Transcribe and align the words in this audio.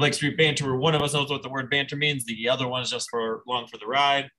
Blake 0.00 0.14
Street 0.14 0.38
Banter, 0.38 0.64
where 0.64 0.76
one 0.76 0.94
of 0.94 1.02
us 1.02 1.12
knows 1.12 1.30
what 1.30 1.42
the 1.42 1.50
word 1.50 1.68
banter 1.68 1.94
means, 1.94 2.24
the 2.24 2.48
other 2.48 2.66
one 2.66 2.82
is 2.82 2.90
just 2.90 3.10
for 3.10 3.42
along 3.46 3.66
for 3.66 3.76
the 3.76 3.86
ride. 3.86 4.30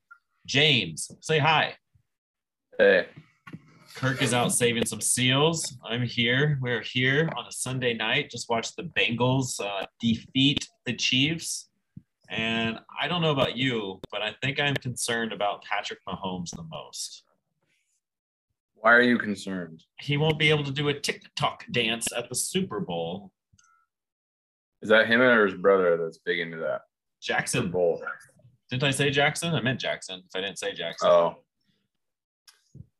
James, 0.48 1.12
say 1.20 1.38
hi. 1.38 1.76
Hey, 2.80 3.06
Kirk 3.94 4.24
is 4.24 4.34
out 4.34 4.52
saving 4.52 4.86
some 4.86 5.02
seals. 5.02 5.78
I'm 5.88 6.02
here. 6.02 6.58
We're 6.62 6.82
here 6.82 7.30
on 7.38 7.46
a 7.46 7.52
Sunday 7.52 7.94
night. 7.94 8.32
Just 8.32 8.50
watched 8.50 8.76
the 8.76 8.84
Bengals 8.84 9.64
uh, 9.64 9.86
defeat 10.00 10.68
the 10.88 10.94
Chiefs. 10.94 11.70
And 12.30 12.80
I 13.00 13.08
don't 13.08 13.22
know 13.22 13.32
about 13.32 13.56
you, 13.56 14.00
but 14.12 14.24
I 14.24 14.34
think 14.42 14.60
I'm 14.60 14.74
concerned 14.76 15.32
about 15.32 15.64
Patrick 15.64 16.00
Mahomes 16.10 16.50
the 16.50 16.64
most. 16.64 17.24
why 18.76 18.94
are 18.94 19.02
you 19.04 19.20
concerned? 19.20 19.84
He 20.00 20.18
won't 20.18 20.40
be 20.40 20.50
able 20.50 20.64
to 20.64 20.72
do 20.72 20.88
a 20.88 20.94
TikTok 21.00 21.66
dance 21.72 22.08
at 22.12 22.30
the 22.30 22.36
Super 22.36 22.80
Bowl. 22.80 23.32
Is 24.82 24.90
that 24.90 25.08
him 25.08 25.22
or 25.22 25.46
his 25.46 25.56
brother 25.56 25.98
that's 25.98 26.18
big 26.20 26.40
into 26.40 26.58
that? 26.58 26.82
Jackson, 27.22 27.70
both? 27.70 28.02
didn't 28.70 28.84
I 28.84 28.92
say 28.92 29.10
Jackson? 29.10 29.54
I 29.54 29.62
meant 29.62 29.80
Jackson. 29.80 30.24
If 30.26 30.36
I 30.36 30.42
didn't 30.42 30.58
say 30.58 30.74
Jackson, 30.74 31.10
Oh, 31.10 31.36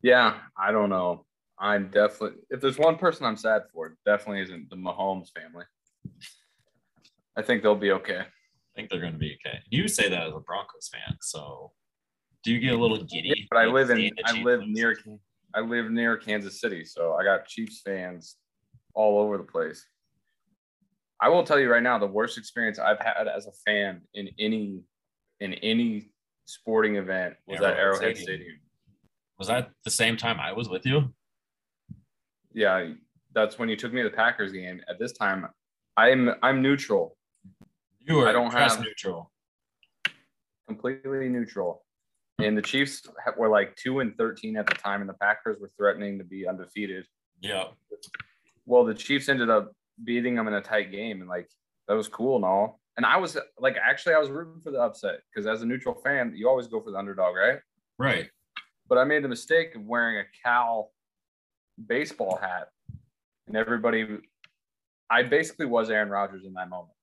yeah. 0.04 0.36
I 0.58 0.72
don't 0.72 0.90
know. 0.90 1.26
I'm 1.58 1.90
definitely. 1.90 2.40
If 2.50 2.60
there's 2.62 2.78
one 2.78 2.98
person 2.98 3.26
I'm 3.26 3.38
sad 3.38 3.64
for, 3.74 3.88
it 3.88 3.94
definitely 4.06 4.42
isn't 4.42 4.70
the 4.70 4.76
Mahomes 4.76 5.30
family. 5.32 5.66
I 7.38 7.42
think 7.42 7.64
they'll 7.64 7.76
be 7.76 7.92
okay. 7.92 8.20
I 8.20 8.76
think 8.76 8.90
they're 8.90 9.00
going 9.00 9.14
to 9.14 9.20
be 9.20 9.38
okay. 9.46 9.60
You 9.70 9.88
say 9.88 10.10
that 10.10 10.28
as 10.28 10.34
a 10.34 10.40
Broncos 10.40 10.90
fan, 10.92 11.18
so 11.22 11.72
do 12.44 12.52
you 12.52 12.60
get 12.60 12.74
a 12.74 12.78
little 12.78 12.98
giddy? 12.98 13.34
Yeah, 13.36 13.46
but 13.50 13.58
I 13.58 13.66
live 13.66 13.90
in. 13.92 14.10
I 14.26 14.32
Chiefs 14.32 14.46
live 14.46 14.62
near. 14.66 14.98
I 15.54 15.60
live 15.60 15.92
near 15.92 16.18
Kansas 16.18 16.60
City, 16.60 16.84
so 16.86 17.14
I 17.14 17.24
got 17.24 17.46
Chiefs 17.46 17.82
fans 17.86 18.38
all 18.94 19.20
over 19.20 19.38
the 19.38 19.44
place. 19.44 19.86
I 21.22 21.30
will 21.30 21.44
tell 21.44 21.60
you 21.60 21.70
right 21.72 21.84
now, 21.84 22.00
the 22.00 22.08
worst 22.08 22.38
experience 22.38 22.80
I've 22.80 23.00
had 23.00 23.28
as 23.28 23.46
a 23.48 23.52
fan 23.66 24.02
in 24.14 24.30
any 24.40 24.82
in 25.40 25.54
any 25.56 26.10
sporting 26.46 26.96
event 26.96 27.36
was 27.48 27.58
at 27.62 27.64
Arrowhead 27.78 27.80
Arrowhead 27.80 28.18
Stadium. 28.18 28.24
Stadium. 28.40 28.60
Was 29.40 29.48
that 29.48 29.72
the 29.86 29.92
same 29.92 30.18
time 30.18 30.40
I 30.40 30.52
was 30.54 30.70
with 30.70 30.86
you? 30.86 31.14
Yeah, 32.54 32.90
that's 33.34 33.58
when 33.58 33.70
you 33.70 33.76
took 33.76 33.94
me 33.94 34.02
to 34.04 34.10
the 34.10 34.16
Packers 34.16 34.52
game. 34.52 34.82
At 34.90 35.00
this 35.00 35.14
time, 35.14 35.48
I'm 35.98 36.32
I'm 36.42 36.62
neutral, 36.62 37.18
You 38.00 38.16
were 38.16 38.28
I 38.28 38.32
don't 38.32 38.52
have- 38.52 38.80
neutral. 38.82 39.32
completely 40.68 41.30
neutral. 41.30 41.84
And 42.40 42.58
the 42.58 42.62
Chiefs 42.62 43.04
were 43.38 43.50
like 43.50 43.76
two 43.76 44.00
and 44.00 44.18
thirteen 44.18 44.58
at 44.58 44.66
the 44.66 44.74
time, 44.74 45.02
and 45.02 45.10
the 45.10 45.14
Packers 45.14 45.58
were 45.60 45.70
threatening 45.78 46.18
to 46.18 46.24
be 46.24 46.48
undefeated. 46.48 47.06
Yeah. 47.42 47.66
Well, 48.66 48.84
the 48.86 48.94
Chiefs 48.96 49.30
ended 49.30 49.50
up 49.50 49.72
beating 50.04 50.36
them 50.36 50.48
in 50.48 50.54
a 50.54 50.62
tight 50.62 50.92
game, 50.92 51.22
and 51.22 51.30
like 51.30 51.50
that 51.88 51.96
was 51.96 52.08
cool 52.08 52.36
and 52.36 52.46
all. 52.46 52.80
And 52.98 53.06
I 53.06 53.18
was 53.18 53.38
like, 53.60 53.78
actually, 53.82 54.16
I 54.16 54.20
was 54.20 54.30
rooting 54.30 54.62
for 54.62 54.72
the 54.72 54.80
upset 54.80 55.20
because 55.34 55.48
as 55.48 55.62
a 55.62 55.66
neutral 55.66 55.96
fan, 55.96 56.34
you 56.36 56.50
always 56.50 56.68
go 56.68 56.82
for 56.82 56.92
the 56.92 56.98
underdog, 56.98 57.36
right? 57.36 57.60
Right. 57.98 58.30
But 58.88 58.98
I 58.98 59.06
made 59.06 59.24
the 59.24 59.30
mistake 59.30 59.76
of 59.76 59.84
wearing 59.84 60.18
a 60.18 60.24
Cal 60.44 60.92
baseball 61.88 62.38
hat, 62.42 62.68
and 63.48 63.56
everybody, 63.56 64.18
I 65.10 65.24
basically 65.24 65.66
was 65.66 65.90
Aaron 65.90 66.10
Rodgers 66.10 66.46
in 66.46 66.54
that 66.54 66.70
moment, 66.70 66.98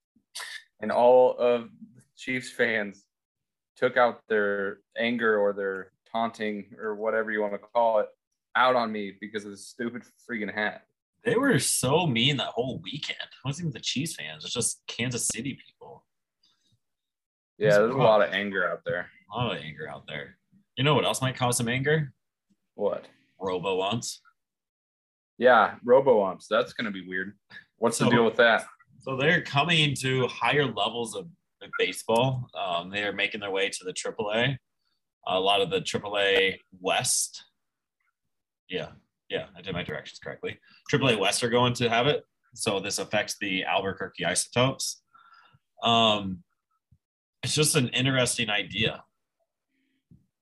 and 0.80 0.92
all 0.92 1.36
of 1.38 1.68
the 1.94 2.02
Chiefs 2.16 2.50
fans 2.50 3.04
took 3.76 3.96
out 3.96 4.20
their 4.28 4.78
anger 4.96 5.38
or 5.38 5.52
their 5.52 5.92
taunting 6.10 6.66
or 6.80 6.96
whatever 6.96 7.30
you 7.30 7.40
want 7.40 7.52
to 7.52 7.58
call 7.58 8.00
it 8.00 8.06
out 8.56 8.74
on 8.74 8.90
me 8.90 9.14
because 9.20 9.44
of 9.44 9.52
this 9.52 9.68
stupid 9.68 10.02
freaking 10.28 10.52
hat. 10.52 10.82
They 11.30 11.36
were 11.36 11.58
so 11.58 12.06
mean 12.06 12.36
that 12.38 12.48
whole 12.48 12.80
weekend. 12.82 13.18
It 13.20 13.46
wasn't 13.46 13.66
even 13.66 13.72
the 13.72 13.80
Chiefs 13.80 14.16
fans. 14.16 14.44
It's 14.44 14.52
just 14.52 14.82
Kansas 14.86 15.28
City 15.28 15.58
people. 15.66 16.04
Yeah, 17.58 17.78
there's 17.78 17.94
a 17.94 17.98
lot 17.98 18.22
of 18.22 18.32
anger 18.32 18.68
out 18.68 18.80
there. 18.84 19.08
A 19.32 19.36
lot 19.36 19.56
of 19.56 19.62
anger 19.62 19.88
out 19.88 20.06
there. 20.06 20.36
You 20.76 20.84
know 20.84 20.94
what 20.94 21.04
else 21.04 21.20
might 21.20 21.36
cause 21.36 21.56
some 21.56 21.68
anger? 21.68 22.12
What? 22.74 23.06
Robo 23.40 23.80
umps. 23.82 24.20
Yeah, 25.38 25.74
robo 25.84 26.24
umps. 26.24 26.46
That's 26.48 26.72
gonna 26.72 26.90
be 26.90 27.06
weird. 27.06 27.36
What's 27.76 27.98
the 27.98 28.08
deal 28.08 28.24
with 28.24 28.36
that? 28.36 28.64
So 29.00 29.16
they're 29.16 29.42
coming 29.42 29.94
to 29.96 30.26
higher 30.28 30.66
levels 30.66 31.14
of 31.14 31.28
of 31.62 31.70
baseball. 31.78 32.48
Um, 32.54 32.90
they 32.90 33.02
are 33.02 33.12
making 33.12 33.40
their 33.40 33.50
way 33.50 33.68
to 33.68 33.84
the 33.84 33.92
AAA. 33.92 34.56
A 35.26 35.40
lot 35.40 35.60
of 35.60 35.70
the 35.70 35.80
AAA 35.80 36.58
West. 36.80 37.44
Yeah, 38.68 38.88
yeah, 39.28 39.46
I 39.56 39.62
did 39.62 39.74
my 39.74 39.82
directions 39.82 40.18
correctly. 40.18 40.58
AAA 40.92 41.18
West 41.18 41.42
are 41.44 41.50
going 41.50 41.74
to 41.74 41.88
have 41.88 42.06
it. 42.06 42.24
So 42.54 42.80
this 42.80 42.98
affects 42.98 43.36
the 43.40 43.64
Albuquerque 43.64 44.24
Isotopes. 44.24 45.02
Um, 45.82 46.42
it's 47.42 47.54
just 47.54 47.76
an 47.76 47.88
interesting 47.88 48.50
idea. 48.50 49.04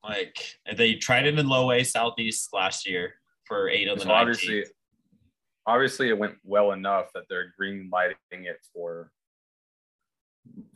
Like 0.03 0.39
they 0.77 0.95
tried 0.95 1.27
it 1.27 1.39
in 1.39 1.49
low 1.49 1.73
A 1.73 1.83
Southeast 1.83 2.51
last 2.53 2.89
year 2.89 3.15
for 3.45 3.69
eight 3.69 3.89
of 3.89 4.01
the 4.01 4.09
obviously, 4.09 4.65
obviously, 5.67 6.09
it 6.09 6.19
went 6.19 6.37
well 6.45 6.73
enough 6.73 7.07
that 7.15 7.25
they're 7.29 7.53
green 7.57 7.89
lighting 7.93 8.17
it 8.31 8.59
for 8.73 9.11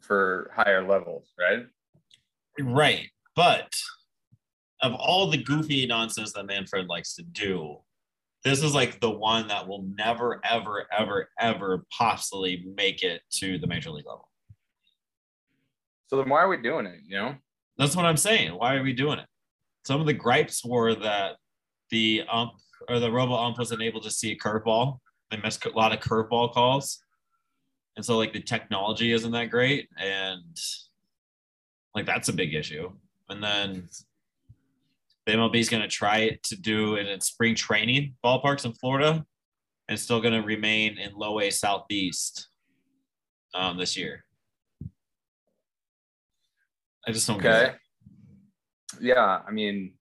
for 0.00 0.50
higher 0.54 0.86
levels, 0.86 1.32
right? 1.38 1.66
Right. 2.58 3.08
But 3.36 3.72
of 4.82 4.94
all 4.94 5.30
the 5.30 5.42
goofy 5.42 5.86
nonsense 5.86 6.32
that 6.32 6.46
Manfred 6.46 6.88
likes 6.88 7.14
to 7.14 7.22
do, 7.22 7.78
this 8.44 8.62
is 8.62 8.74
like 8.74 9.00
the 9.00 9.10
one 9.10 9.48
that 9.48 9.66
will 9.66 9.84
never, 9.96 10.40
ever, 10.44 10.86
ever, 10.96 11.28
ever 11.38 11.84
possibly 11.96 12.64
make 12.74 13.02
it 13.02 13.20
to 13.32 13.58
the 13.58 13.66
major 13.66 13.90
league 13.90 14.06
level. 14.06 14.28
So 16.08 16.16
then, 16.16 16.28
why 16.28 16.42
are 16.42 16.48
we 16.48 16.56
doing 16.56 16.86
it? 16.86 17.00
You 17.06 17.18
know, 17.18 17.34
That's 17.78 17.94
what 17.94 18.04
I'm 18.04 18.16
saying. 18.16 18.50
Why 18.52 18.74
are 18.74 18.82
we 18.82 18.92
doing 18.92 19.18
it? 19.18 19.26
Some 19.84 20.00
of 20.00 20.06
the 20.06 20.12
gripes 20.12 20.64
were 20.64 20.94
that 20.94 21.36
the 21.90 22.22
ump 22.30 22.52
or 22.88 22.98
the 22.98 23.10
robo 23.10 23.34
ump 23.34 23.58
wasn't 23.58 23.82
able 23.82 24.00
to 24.00 24.10
see 24.10 24.32
a 24.32 24.36
curveball. 24.36 24.98
They 25.30 25.36
missed 25.36 25.64
a 25.64 25.70
lot 25.70 25.92
of 25.92 26.00
curveball 26.00 26.52
calls. 26.52 27.02
And 27.96 28.04
so 28.04 28.16
like 28.16 28.32
the 28.32 28.40
technology 28.40 29.12
isn't 29.12 29.30
that 29.32 29.50
great. 29.50 29.88
And 29.98 30.56
like 31.94 32.06
that's 32.06 32.28
a 32.28 32.32
big 32.32 32.54
issue. 32.54 32.90
And 33.28 33.42
then 33.42 33.88
the 35.26 35.32
MLB 35.32 35.56
is 35.56 35.68
going 35.68 35.82
to 35.82 35.88
try 35.88 36.38
to 36.42 36.56
do 36.56 36.94
it 36.94 37.06
in 37.06 37.20
spring 37.20 37.54
training 37.54 38.14
ballparks 38.24 38.64
in 38.64 38.72
Florida 38.72 39.24
and 39.88 39.98
still 39.98 40.20
going 40.20 40.34
to 40.34 40.46
remain 40.46 40.98
in 40.98 41.14
low 41.14 41.40
A 41.40 41.50
Southeast 41.50 42.48
um, 43.54 43.76
this 43.76 43.96
year. 43.96 44.24
I 47.06 47.12
just 47.12 47.26
don't 47.26 47.40
get 47.40 47.54
okay. 47.54 47.72
it. 47.72 47.76
Yeah, 49.00 49.40
I 49.46 49.50
mean, 49.50 49.94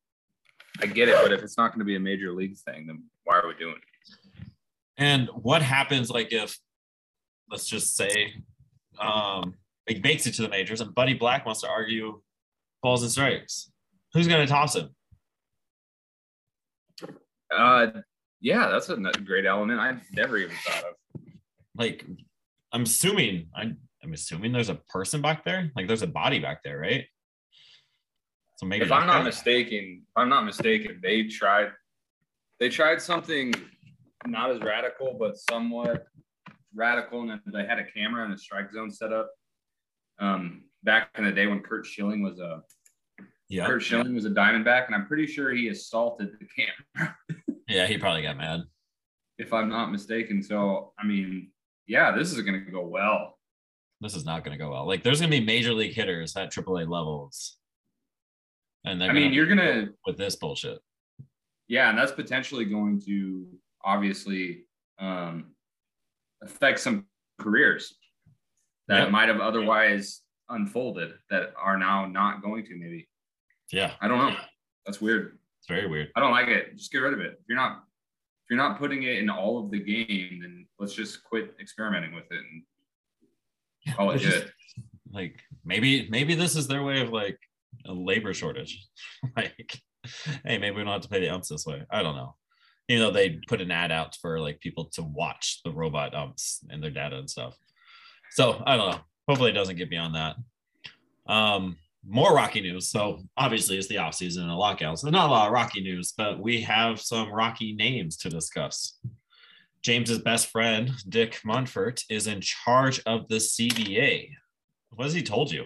I 0.81 0.85
get 0.85 1.09
it, 1.09 1.15
but 1.21 1.31
if 1.31 1.41
it's 1.41 1.57
not 1.57 1.69
going 1.69 1.79
to 1.79 1.85
be 1.85 1.95
a 1.95 1.99
major 1.99 2.31
league 2.33 2.57
thing, 2.57 2.87
then 2.87 3.03
why 3.23 3.39
are 3.39 3.47
we 3.47 3.53
doing 3.55 3.75
it? 3.75 4.47
And 4.97 5.29
what 5.33 5.61
happens 5.61 6.09
like 6.09 6.33
if 6.33 6.57
let's 7.49 7.67
just 7.67 7.95
say 7.95 8.33
um 8.99 9.55
it 9.87 10.03
makes 10.03 10.27
it 10.27 10.33
to 10.33 10.41
the 10.43 10.49
majors 10.49 10.81
and 10.81 10.93
Buddy 10.93 11.13
Black 11.13 11.45
wants 11.45 11.61
to 11.61 11.69
argue 11.69 12.21
balls 12.83 13.01
and 13.01 13.11
strikes? 13.11 13.71
Who's 14.13 14.27
gonna 14.27 14.45
toss 14.45 14.75
him? 14.75 14.89
Uh, 17.55 17.87
yeah, 18.41 18.69
that's 18.69 18.89
a 18.89 18.97
great 18.97 19.45
element 19.45 19.79
I've 19.79 20.01
never 20.13 20.37
even 20.37 20.55
thought 20.63 20.83
of. 20.83 21.21
Like 21.75 22.05
I'm 22.71 22.83
assuming 22.83 23.47
I 23.55 23.73
I'm 24.03 24.13
assuming 24.13 24.51
there's 24.51 24.69
a 24.69 24.75
person 24.75 25.21
back 25.21 25.43
there. 25.43 25.71
Like 25.75 25.87
there's 25.87 26.01
a 26.01 26.07
body 26.07 26.39
back 26.39 26.63
there, 26.63 26.79
right? 26.79 27.05
So 28.57 28.65
maybe 28.65 28.85
If 28.85 28.91
I'm 28.91 29.07
not 29.07 29.19
guy- 29.19 29.23
mistaken, 29.23 30.03
if 30.07 30.17
I'm 30.17 30.29
not 30.29 30.45
mistaken, 30.45 30.99
they 31.01 31.23
tried 31.23 31.71
they 32.59 32.69
tried 32.69 33.01
something 33.01 33.53
not 34.27 34.51
as 34.51 34.59
radical, 34.59 35.15
but 35.17 35.37
somewhat 35.37 36.05
radical, 36.75 37.21
and 37.21 37.39
they 37.53 37.65
had 37.65 37.79
a 37.79 37.85
camera 37.85 38.25
and 38.25 38.33
a 38.33 38.37
strike 38.37 38.71
zone 38.71 38.91
set 38.91 39.13
up. 39.13 39.29
Um, 40.19 40.65
back 40.83 41.09
in 41.17 41.23
the 41.23 41.31
day 41.31 41.47
when 41.47 41.61
Curt 41.61 41.85
Schilling 41.85 42.21
was 42.21 42.39
a 42.39 42.61
yeah. 43.49 43.65
Curt 43.65 43.81
Schilling 43.81 44.13
was 44.13 44.25
a 44.25 44.29
Diamondback, 44.29 44.85
and 44.87 44.95
I'm 44.95 45.07
pretty 45.07 45.25
sure 45.25 45.51
he 45.51 45.69
assaulted 45.69 46.37
the 46.39 46.45
camera, 46.45 47.15
Yeah, 47.69 47.85
he 47.87 47.97
probably 47.97 48.23
got 48.23 48.37
mad. 48.37 48.63
if 49.37 49.53
I'm 49.53 49.69
not 49.69 49.91
mistaken. 49.91 50.43
So 50.43 50.93
I 50.99 51.05
mean, 51.05 51.51
yeah, 51.87 52.11
this 52.11 52.33
is 52.33 52.41
gonna 52.41 52.59
go 52.59 52.85
well. 52.85 53.37
This 54.01 54.15
is 54.15 54.25
not 54.25 54.43
gonna 54.43 54.57
go 54.57 54.71
well. 54.71 54.87
Like 54.87 55.03
there's 55.03 55.21
gonna 55.21 55.31
be 55.31 55.39
major 55.39 55.73
league 55.73 55.93
hitters 55.93 56.35
at 56.35 56.51
AAA 56.51 56.89
levels. 56.89 57.57
And 58.85 59.03
I 59.03 59.13
mean, 59.13 59.23
gonna 59.23 59.35
you're 59.35 59.47
gonna 59.47 59.89
with 60.05 60.17
this 60.17 60.35
bullshit. 60.35 60.79
Yeah, 61.67 61.89
and 61.89 61.97
that's 61.97 62.11
potentially 62.11 62.65
going 62.65 62.99
to 63.01 63.45
obviously 63.83 64.65
um, 64.99 65.51
affect 66.41 66.79
some 66.79 67.05
careers 67.39 67.95
that 68.87 69.11
might 69.11 69.29
have 69.29 69.39
otherwise 69.39 70.21
unfolded 70.49 71.13
that 71.29 71.53
are 71.61 71.77
now 71.77 72.07
not 72.07 72.41
going 72.41 72.65
to. 72.65 72.75
Maybe 72.75 73.07
Yeah, 73.71 73.91
I 74.01 74.07
don't 74.07 74.17
know. 74.17 74.39
That's 74.85 74.99
weird. 74.99 75.38
It's 75.59 75.67
very 75.67 75.87
weird. 75.87 76.09
I 76.15 76.19
don't 76.19 76.31
like 76.31 76.47
it. 76.47 76.75
Just 76.75 76.91
get 76.91 76.99
rid 76.99 77.13
of 77.13 77.19
it. 77.19 77.33
If 77.39 77.45
you're 77.47 77.57
not 77.57 77.83
if 78.45 78.49
you're 78.51 78.57
not 78.57 78.79
putting 78.79 79.03
it 79.03 79.17
in 79.19 79.29
all 79.29 79.63
of 79.63 79.69
the 79.71 79.79
game, 79.79 80.39
then 80.41 80.65
let's 80.79 80.93
just 80.93 81.23
quit 81.23 81.53
experimenting 81.59 82.13
with 82.15 82.25
it 82.31 82.37
and 82.39 82.63
Oh, 83.97 84.07
Which 84.07 84.23
is- 84.23 84.33
good. 84.33 84.51
like 85.11 85.39
maybe 85.63 86.07
maybe 86.09 86.35
this 86.35 86.55
is 86.55 86.67
their 86.67 86.83
way 86.83 87.01
of 87.01 87.09
like 87.11 87.39
a 87.85 87.93
labor 87.93 88.33
shortage. 88.33 88.85
like, 89.37 89.79
hey, 90.45 90.57
maybe 90.57 90.71
we 90.75 90.83
don't 90.83 90.91
have 90.93 91.01
to 91.01 91.09
pay 91.09 91.19
the 91.21 91.29
umps 91.29 91.49
this 91.49 91.65
way. 91.65 91.83
I 91.89 92.01
don't 92.03 92.15
know. 92.15 92.35
You 92.87 92.99
know, 92.99 93.11
they 93.11 93.39
put 93.47 93.61
an 93.61 93.71
ad 93.71 93.91
out 93.91 94.15
for 94.21 94.39
like 94.39 94.59
people 94.59 94.85
to 94.93 95.03
watch 95.03 95.61
the 95.63 95.71
robot 95.71 96.13
umps 96.15 96.63
and 96.69 96.81
their 96.83 96.89
data 96.91 97.17
and 97.17 97.29
stuff. 97.29 97.55
So 98.31 98.61
I 98.65 98.75
don't 98.75 98.91
know. 98.91 98.99
Hopefully 99.27 99.51
it 99.51 99.53
doesn't 99.53 99.75
get 99.77 99.89
beyond 99.91 100.15
that. 100.15 100.35
Um, 101.27 101.77
more 102.07 102.33
rocky 102.33 102.61
news. 102.61 102.89
So 102.89 103.19
obviously 103.37 103.77
it's 103.77 103.87
the 103.87 103.97
off 103.97 104.15
season 104.15 104.43
and 104.43 104.51
a 104.51 104.55
lockout. 104.55 104.99
So 104.99 105.09
not 105.09 105.29
a 105.29 105.31
lot 105.31 105.47
of 105.47 105.53
rocky 105.53 105.81
news, 105.81 106.13
but 106.15 106.39
we 106.39 106.61
have 106.61 107.01
some 107.01 107.31
rocky 107.31 107.73
names 107.73 108.17
to 108.17 108.29
discuss. 108.29 108.97
James's 109.81 110.19
best 110.19 110.47
friend, 110.47 110.91
Dick 111.07 111.39
Monfort, 111.45 112.03
is 112.09 112.27
in 112.27 112.41
charge 112.41 113.01
of 113.05 113.27
the 113.27 113.35
CBA. 113.35 114.29
What 114.91 115.05
has 115.05 115.13
he 115.13 115.23
told 115.23 115.51
you? 115.51 115.65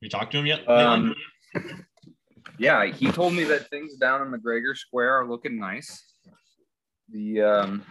You 0.00 0.08
talked 0.08 0.32
to 0.32 0.38
him 0.38 0.46
yet? 0.46 0.68
Um, 0.68 1.14
yeah, 2.58 2.86
he 2.86 3.10
told 3.10 3.34
me 3.34 3.44
that 3.44 3.68
things 3.70 3.96
down 3.96 4.22
in 4.22 4.32
McGregor 4.32 4.76
Square 4.76 5.20
are 5.20 5.28
looking 5.28 5.58
nice. 5.58 6.02
The 7.10 7.42
um, 7.42 7.82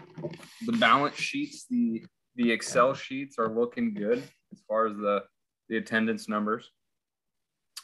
the 0.65 0.73
balance 0.73 1.15
sheets, 1.15 1.65
the 1.69 2.03
the 2.35 2.51
Excel 2.51 2.93
sheets 2.93 3.37
are 3.37 3.49
looking 3.49 3.93
good 3.93 4.23
as 4.51 4.61
far 4.67 4.87
as 4.87 4.95
the 4.97 5.23
the 5.69 5.77
attendance 5.77 6.27
numbers. 6.27 6.69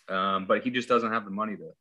Um, 0.09 0.45
but 0.45 0.63
he 0.63 0.69
just 0.69 0.87
doesn't 0.87 1.11
have 1.11 1.25
the 1.25 1.31
money 1.31 1.55
to 1.57 1.71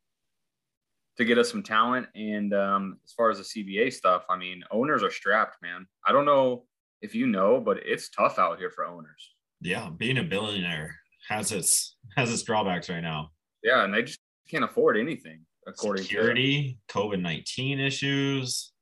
to 1.18 1.24
get 1.24 1.38
us 1.38 1.50
some 1.50 1.62
talent. 1.62 2.06
And 2.14 2.52
um, 2.52 2.98
as 3.04 3.12
far 3.12 3.30
as 3.30 3.38
the 3.38 3.44
CBA 3.44 3.92
stuff, 3.92 4.24
I 4.28 4.36
mean, 4.36 4.62
owners 4.70 5.02
are 5.02 5.10
strapped, 5.10 5.56
man. 5.62 5.86
I 6.06 6.12
don't 6.12 6.26
know 6.26 6.64
if 7.00 7.14
you 7.14 7.26
know, 7.26 7.60
but 7.60 7.78
it's 7.84 8.10
tough 8.10 8.38
out 8.38 8.58
here 8.58 8.70
for 8.70 8.84
owners. 8.86 9.34
yeah, 9.60 9.88
being 9.96 10.18
a 10.18 10.22
billionaire 10.22 10.94
has 11.28 11.52
its 11.52 11.96
has 12.16 12.32
its 12.32 12.42
drawbacks 12.42 12.88
right 12.90 13.00
now. 13.00 13.30
Yeah, 13.62 13.84
and 13.84 13.94
they 13.94 14.02
just 14.02 14.20
can't 14.50 14.64
afford 14.64 14.96
anything 14.96 15.40
according 15.66 16.04
to 16.04 16.08
Security, 16.08 16.78
COVID 16.88 17.20
nineteen 17.20 17.80
issues, 17.80 18.72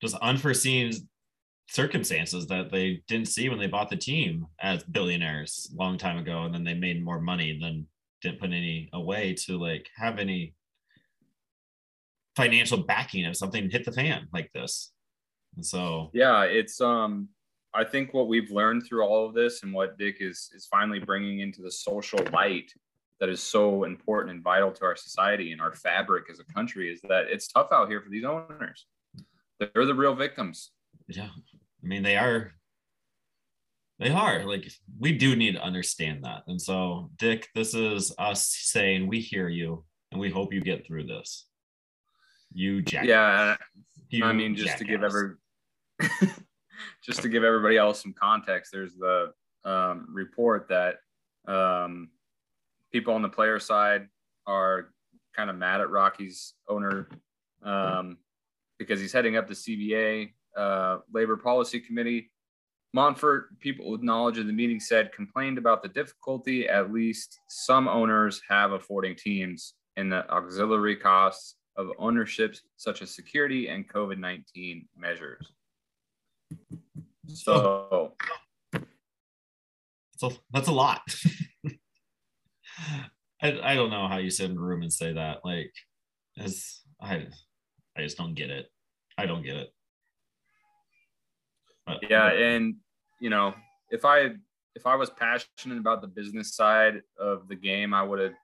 just 0.00 0.14
unforeseen 0.16 0.92
circumstances 1.68 2.46
that 2.48 2.70
they 2.70 3.02
didn't 3.08 3.28
see 3.28 3.48
when 3.48 3.58
they 3.58 3.66
bought 3.66 3.88
the 3.88 3.96
team 3.96 4.46
as 4.60 4.82
billionaires 4.84 5.72
a 5.72 5.82
long 5.82 5.96
time 5.96 6.18
ago, 6.18 6.42
and 6.42 6.54
then 6.54 6.64
they 6.64 6.74
made 6.74 7.02
more 7.02 7.20
money 7.20 7.58
than 7.58 7.86
didn't 8.22 8.40
put 8.40 8.50
any 8.50 8.88
away 8.92 9.34
to 9.34 9.58
like 9.58 9.88
have 9.96 10.18
any 10.18 10.54
financial 12.36 12.78
backing 12.78 13.24
if 13.24 13.36
something 13.36 13.68
hit 13.70 13.84
the 13.84 13.92
fan 13.92 14.28
like 14.32 14.50
this. 14.52 14.92
And 15.56 15.64
so 15.64 16.10
Yeah, 16.12 16.42
it's 16.44 16.80
um 16.80 17.28
I 17.74 17.84
think 17.84 18.12
what 18.12 18.28
we've 18.28 18.50
learned 18.50 18.84
through 18.86 19.02
all 19.02 19.26
of 19.26 19.34
this 19.34 19.62
and 19.62 19.72
what 19.72 19.98
Dick 19.98 20.16
is 20.20 20.50
is 20.54 20.66
finally 20.66 20.98
bringing 20.98 21.40
into 21.40 21.62
the 21.62 21.70
social 21.70 22.20
light 22.32 22.72
that 23.20 23.28
is 23.28 23.42
so 23.42 23.84
important 23.84 24.34
and 24.34 24.42
vital 24.42 24.72
to 24.72 24.84
our 24.84 24.96
society 24.96 25.52
and 25.52 25.60
our 25.60 25.72
fabric 25.72 26.24
as 26.30 26.40
a 26.40 26.44
country 26.52 26.92
is 26.92 27.00
that 27.08 27.26
it's 27.28 27.48
tough 27.48 27.68
out 27.72 27.88
here 27.88 28.00
for 28.00 28.10
these 28.10 28.24
owners. 28.24 28.86
They're 29.60 29.86
the 29.86 29.94
real 29.94 30.14
victims. 30.14 30.70
yeah 31.08 31.28
i 31.84 31.86
mean 31.86 32.02
they 32.02 32.16
are 32.16 32.52
they 34.02 34.10
are 34.10 34.44
like 34.44 34.70
we 34.98 35.16
do 35.16 35.36
need 35.36 35.52
to 35.52 35.62
understand 35.62 36.24
that. 36.24 36.42
And 36.46 36.60
so 36.60 37.10
dick 37.16 37.48
this 37.54 37.74
is 37.74 38.12
us 38.18 38.46
saying 38.46 39.06
we 39.06 39.20
hear 39.20 39.48
you 39.48 39.84
and 40.10 40.20
we 40.20 40.30
hope 40.30 40.52
you 40.52 40.60
get 40.60 40.86
through 40.86 41.04
this. 41.04 41.46
You 42.52 42.82
jack 42.82 43.04
Yeah, 43.04 43.56
you 44.10 44.24
I 44.24 44.32
mean 44.32 44.56
just 44.56 44.78
to 44.78 44.84
give 44.84 45.02
every 45.02 45.36
just 47.04 47.22
to 47.22 47.28
give 47.28 47.44
everybody 47.44 47.76
else 47.76 48.02
some 48.02 48.14
context, 48.18 48.72
there's 48.72 48.94
the 48.94 49.32
um, 49.64 50.08
report 50.12 50.68
that 50.68 50.96
um, 51.46 52.10
people 52.92 53.14
on 53.14 53.22
the 53.22 53.28
player 53.28 53.60
side 53.60 54.08
are 54.46 54.92
kind 55.34 55.48
of 55.48 55.56
mad 55.56 55.80
at 55.80 55.90
Rocky's 55.90 56.54
owner 56.68 57.08
um, 57.62 58.18
because 58.78 59.00
he's 59.00 59.12
heading 59.12 59.36
up 59.36 59.46
the 59.46 59.54
CBA 59.54 60.32
uh, 60.56 60.98
Labor 61.12 61.36
Policy 61.36 61.78
Committee. 61.78 62.31
Monfort, 62.94 63.58
people 63.60 63.90
with 63.90 64.02
knowledge 64.02 64.38
of 64.38 64.46
the 64.46 64.52
meeting 64.52 64.78
said, 64.78 65.12
complained 65.12 65.56
about 65.56 65.82
the 65.82 65.88
difficulty 65.88 66.68
at 66.68 66.92
least 66.92 67.40
some 67.48 67.88
owners 67.88 68.42
have 68.48 68.72
affording 68.72 69.16
teams 69.16 69.74
and 69.96 70.12
the 70.12 70.28
auxiliary 70.30 70.96
costs 70.96 71.56
of 71.76 71.88
ownerships 71.98 72.62
such 72.76 73.00
as 73.00 73.14
security 73.14 73.68
and 73.68 73.88
COVID 73.88 74.18
19 74.18 74.86
measures. 74.96 75.52
So, 77.28 78.12
so 80.16 80.32
that's 80.52 80.68
a 80.68 80.72
lot. 80.72 81.00
I, 83.42 83.58
I 83.62 83.74
don't 83.74 83.90
know 83.90 84.06
how 84.06 84.18
you 84.18 84.28
sit 84.30 84.50
in 84.50 84.56
a 84.56 84.60
room 84.60 84.82
and 84.82 84.92
say 84.92 85.12
that 85.14 85.44
like 85.44 85.72
as 86.38 86.80
i 87.00 87.26
i 87.96 88.02
just 88.02 88.16
don't 88.16 88.34
get 88.34 88.50
it. 88.50 88.70
I 89.16 89.26
don't 89.26 89.42
get 89.42 89.56
it 89.56 89.72
but, 91.86 91.98
yeah, 92.08 92.32
and 92.32 92.76
you 93.20 93.30
know, 93.30 93.54
if 93.90 94.04
I 94.04 94.30
if 94.74 94.86
I 94.86 94.94
was 94.96 95.10
passionate 95.10 95.78
about 95.78 96.00
the 96.00 96.08
business 96.08 96.54
side 96.54 97.02
of 97.18 97.48
the 97.48 97.54
game, 97.54 97.92
I 97.92 98.02
would 98.02 98.18
have 98.18 98.34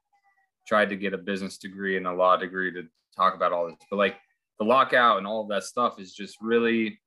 tried 0.67 0.91
to 0.91 0.97
get 0.97 1.15
a 1.15 1.19
business 1.19 1.57
degree 1.59 1.97
and 1.97 2.07
a 2.07 2.13
law 2.13 2.37
degree 2.37 2.73
to 2.73 2.85
talk 3.17 3.35
about 3.35 3.53
all 3.53 3.67
this. 3.67 3.77
But 3.91 3.97
like 3.97 4.17
the 4.59 4.65
lockout 4.65 5.19
and 5.19 5.27
all 5.27 5.43
of 5.43 5.49
that 5.49 5.65
stuff 5.65 5.99
is 5.99 6.13
just 6.13 6.37
really 6.41 7.01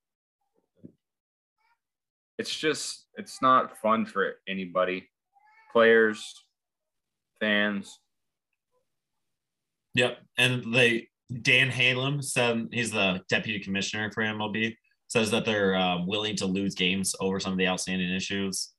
it's 2.37 2.55
just 2.55 3.05
it's 3.17 3.41
not 3.41 3.77
fun 3.77 4.05
for 4.05 4.33
anybody. 4.47 5.07
Players, 5.71 6.43
fans. 7.39 7.99
Yep. 9.93 10.17
And 10.37 10.73
they 10.73 11.09
Dan 11.41 11.69
Halem 11.69 12.23
said 12.23 12.69
he's 12.71 12.91
the 12.91 13.21
deputy 13.29 13.59
commissioner 13.59 14.11
for 14.11 14.23
MLB 14.23 14.75
says 15.11 15.29
that 15.29 15.43
they're 15.43 15.75
um, 15.75 16.07
willing 16.07 16.37
to 16.37 16.45
lose 16.45 16.73
games 16.73 17.13
over 17.19 17.37
some 17.37 17.51
of 17.51 17.57
the 17.57 17.67
outstanding 17.67 18.15
issues. 18.15 18.69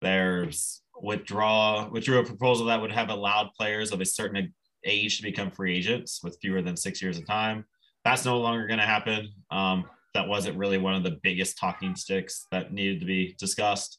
There's 0.00 0.80
withdraw 1.02 1.88
withdrew 1.90 2.20
a 2.20 2.24
proposal 2.24 2.66
that 2.66 2.80
would 2.80 2.92
have 2.92 3.10
allowed 3.10 3.50
players 3.58 3.90
of 3.90 4.00
a 4.00 4.04
certain 4.04 4.54
age 4.86 5.16
to 5.16 5.24
become 5.24 5.50
free 5.50 5.76
agents 5.76 6.20
with 6.22 6.38
fewer 6.40 6.62
than 6.62 6.76
six 6.76 7.02
years 7.02 7.18
of 7.18 7.26
time. 7.26 7.64
That's 8.04 8.24
no 8.24 8.38
longer 8.38 8.68
going 8.68 8.78
to 8.78 8.86
happen. 8.86 9.32
Um, 9.50 9.86
that 10.14 10.28
wasn't 10.28 10.56
really 10.56 10.78
one 10.78 10.94
of 10.94 11.02
the 11.02 11.18
biggest 11.20 11.58
talking 11.58 11.96
sticks 11.96 12.46
that 12.52 12.72
needed 12.72 13.00
to 13.00 13.06
be 13.06 13.34
discussed. 13.36 13.98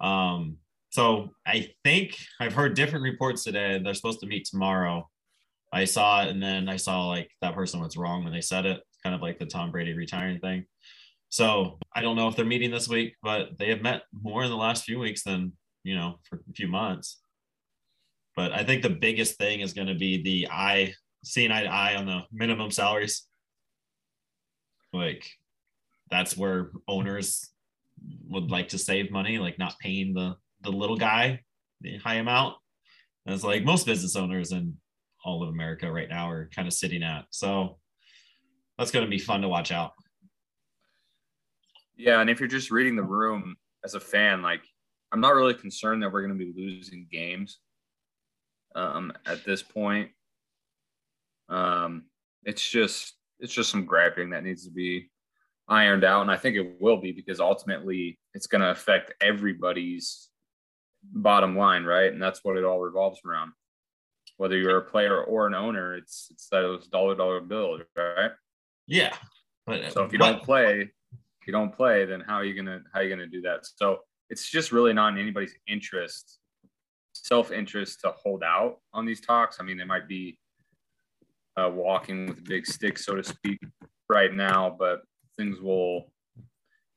Um, 0.00 0.56
so 0.90 1.30
I 1.46 1.70
think 1.84 2.16
I've 2.40 2.54
heard 2.54 2.74
different 2.74 3.04
reports 3.04 3.44
today. 3.44 3.78
They're 3.78 3.94
supposed 3.94 4.20
to 4.20 4.26
meet 4.26 4.46
tomorrow. 4.46 5.08
I 5.72 5.84
saw 5.84 6.24
it, 6.24 6.30
and 6.30 6.42
then 6.42 6.68
I 6.68 6.76
saw 6.76 7.06
like 7.06 7.30
that 7.40 7.54
person 7.54 7.78
was 7.78 7.96
wrong 7.96 8.24
when 8.24 8.32
they 8.32 8.40
said 8.40 8.66
it, 8.66 8.82
kind 9.04 9.14
of 9.14 9.22
like 9.22 9.38
the 9.38 9.46
Tom 9.46 9.70
Brady 9.70 9.92
retiring 9.92 10.40
thing. 10.40 10.64
So 11.28 11.78
I 11.94 12.00
don't 12.00 12.16
know 12.16 12.28
if 12.28 12.36
they're 12.36 12.44
meeting 12.44 12.70
this 12.70 12.88
week, 12.88 13.14
but 13.22 13.58
they 13.58 13.68
have 13.68 13.82
met 13.82 14.02
more 14.12 14.44
in 14.44 14.50
the 14.50 14.56
last 14.56 14.84
few 14.84 14.98
weeks 14.98 15.22
than 15.22 15.52
you 15.84 15.94
know 15.94 16.18
for 16.24 16.36
a 16.48 16.52
few 16.54 16.68
months. 16.68 17.20
But 18.34 18.52
I 18.52 18.64
think 18.64 18.82
the 18.82 18.90
biggest 18.90 19.36
thing 19.36 19.60
is 19.60 19.72
going 19.72 19.88
to 19.88 19.94
be 19.94 20.22
the 20.22 20.48
eye 20.50 20.94
seeing 21.24 21.50
eye 21.50 21.62
to 21.62 21.68
eye 21.68 21.96
on 21.96 22.06
the 22.06 22.20
minimum 22.32 22.70
salaries. 22.70 23.24
Like 24.92 25.28
that's 26.10 26.36
where 26.36 26.70
owners 26.86 27.50
would 28.28 28.50
like 28.50 28.68
to 28.68 28.78
save 28.78 29.10
money, 29.10 29.38
like 29.38 29.58
not 29.58 29.78
paying 29.80 30.14
the 30.14 30.36
the 30.62 30.70
little 30.70 30.96
guy 30.96 31.40
the 31.80 31.98
high 31.98 32.16
amount. 32.16 32.56
And 33.26 33.34
it's 33.34 33.44
like 33.44 33.64
most 33.64 33.86
business 33.86 34.16
owners 34.16 34.52
in 34.52 34.76
all 35.24 35.42
of 35.42 35.50
America 35.50 35.90
right 35.90 36.08
now 36.08 36.30
are 36.30 36.48
kind 36.54 36.66
of 36.66 36.74
sitting 36.74 37.02
at. 37.02 37.26
So 37.30 37.78
that's 38.78 38.90
going 38.90 39.04
to 39.04 39.10
be 39.10 39.18
fun 39.18 39.42
to 39.42 39.48
watch 39.48 39.72
out. 39.72 39.92
Yeah, 41.98 42.20
and 42.20 42.30
if 42.30 42.38
you're 42.38 42.48
just 42.48 42.70
reading 42.70 42.96
the 42.96 43.02
room 43.02 43.56
as 43.84 43.94
a 43.94 44.00
fan, 44.00 44.40
like 44.40 44.62
I'm 45.12 45.20
not 45.20 45.34
really 45.34 45.54
concerned 45.54 46.02
that 46.02 46.12
we're 46.12 46.26
going 46.26 46.38
to 46.38 46.44
be 46.44 46.52
losing 46.56 47.06
games 47.10 47.58
um, 48.74 49.12
at 49.26 49.44
this 49.44 49.62
point. 49.62 50.10
Um, 51.48 52.04
it's 52.44 52.66
just 52.68 53.14
it's 53.40 53.52
just 53.52 53.70
some 53.70 53.84
griping 53.84 54.30
that 54.30 54.44
needs 54.44 54.64
to 54.64 54.70
be 54.70 55.10
ironed 55.66 56.04
out, 56.04 56.22
and 56.22 56.30
I 56.30 56.36
think 56.36 56.56
it 56.56 56.80
will 56.80 56.98
be 56.98 57.12
because 57.12 57.40
ultimately 57.40 58.18
it's 58.34 58.46
going 58.46 58.60
to 58.62 58.70
affect 58.70 59.12
everybody's 59.20 60.28
bottom 61.02 61.56
line, 61.56 61.84
right? 61.84 62.12
And 62.12 62.22
that's 62.22 62.44
what 62.44 62.56
it 62.56 62.64
all 62.64 62.80
revolves 62.80 63.20
around. 63.26 63.52
Whether 64.36 64.56
you're 64.56 64.78
a 64.78 64.82
player 64.84 65.22
or 65.22 65.46
an 65.48 65.54
owner, 65.54 65.94
it's 65.96 66.28
it's 66.30 66.48
those 66.48 66.86
dollar 66.86 67.16
dollar 67.16 67.40
bills, 67.40 67.80
right? 67.96 68.30
Yeah. 68.86 69.14
But 69.66 69.92
So 69.92 70.04
if 70.04 70.12
you 70.12 70.18
what- 70.20 70.32
don't 70.32 70.42
play, 70.44 70.92
you 71.48 71.52
don't 71.52 71.74
play, 71.74 72.04
then 72.04 72.20
how 72.20 72.34
are 72.34 72.44
you 72.44 72.54
gonna 72.54 72.80
how 72.92 73.00
are 73.00 73.02
you 73.02 73.10
gonna 73.10 73.26
do 73.26 73.40
that? 73.40 73.60
So 73.64 74.00
it's 74.30 74.48
just 74.50 74.70
really 74.70 74.92
not 74.92 75.14
in 75.14 75.18
anybody's 75.18 75.56
interest, 75.66 76.38
self 77.12 77.50
interest 77.50 78.00
to 78.02 78.10
hold 78.12 78.44
out 78.44 78.76
on 78.92 79.06
these 79.06 79.20
talks. 79.20 79.56
I 79.58 79.64
mean, 79.64 79.78
they 79.78 79.84
might 79.84 80.06
be 80.06 80.38
uh, 81.56 81.70
walking 81.72 82.26
with 82.26 82.38
a 82.38 82.42
big 82.42 82.66
stick, 82.66 82.98
so 82.98 83.14
to 83.16 83.24
speak, 83.24 83.58
right 84.08 84.32
now, 84.32 84.76
but 84.78 85.00
things 85.36 85.58
will 85.60 86.12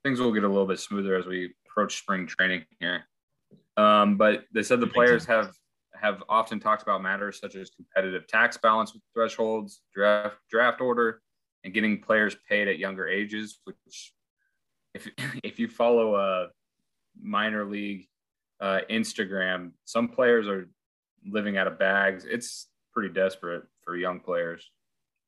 things 0.03 0.20
will 0.20 0.34
get 0.34 0.43
a 0.43 0.48
little 0.48 0.67
bit 0.67 0.79
smoother 0.79 1.15
as 1.15 1.25
we 1.25 1.53
approach 1.65 1.98
spring 1.98 2.27
training 2.27 2.65
here. 2.79 3.05
Um, 3.77 4.17
but 4.17 4.46
they 4.53 4.63
said 4.63 4.79
the 4.79 4.88
players 4.88 5.25
have 5.25 5.53
have 5.96 6.24
often 6.27 6.60
talked 6.60 6.81
about 6.81 7.01
matters 7.01 7.39
such 7.39 7.55
as 7.55 7.70
competitive 7.70 8.27
tax 8.27 8.58
balance 8.58 8.93
with 8.93 9.03
thresholds, 9.13 9.81
draft 9.93 10.38
draft 10.50 10.81
order, 10.81 11.22
and 11.63 11.74
getting 11.74 12.01
players 12.01 12.36
paid 12.50 12.67
at 12.67 12.79
younger 12.79 13.08
ages. 13.08 13.60
Which, 13.63 14.13
if 14.93 15.07
if 15.43 15.60
you 15.60 15.67
follow 15.67 16.15
a 16.15 16.48
minor 17.21 17.65
league 17.65 18.07
uh, 18.60 18.79
Instagram, 18.89 19.71
some 19.86 20.07
players 20.07 20.48
are 20.48 20.69
living 21.25 21.57
out 21.57 21.67
of 21.67 21.77
bags. 21.79 22.25
It's 22.25 22.67
pretty 22.93 23.13
desperate 23.13 23.63
for 23.83 23.95
young 23.95 24.19
players. 24.19 24.69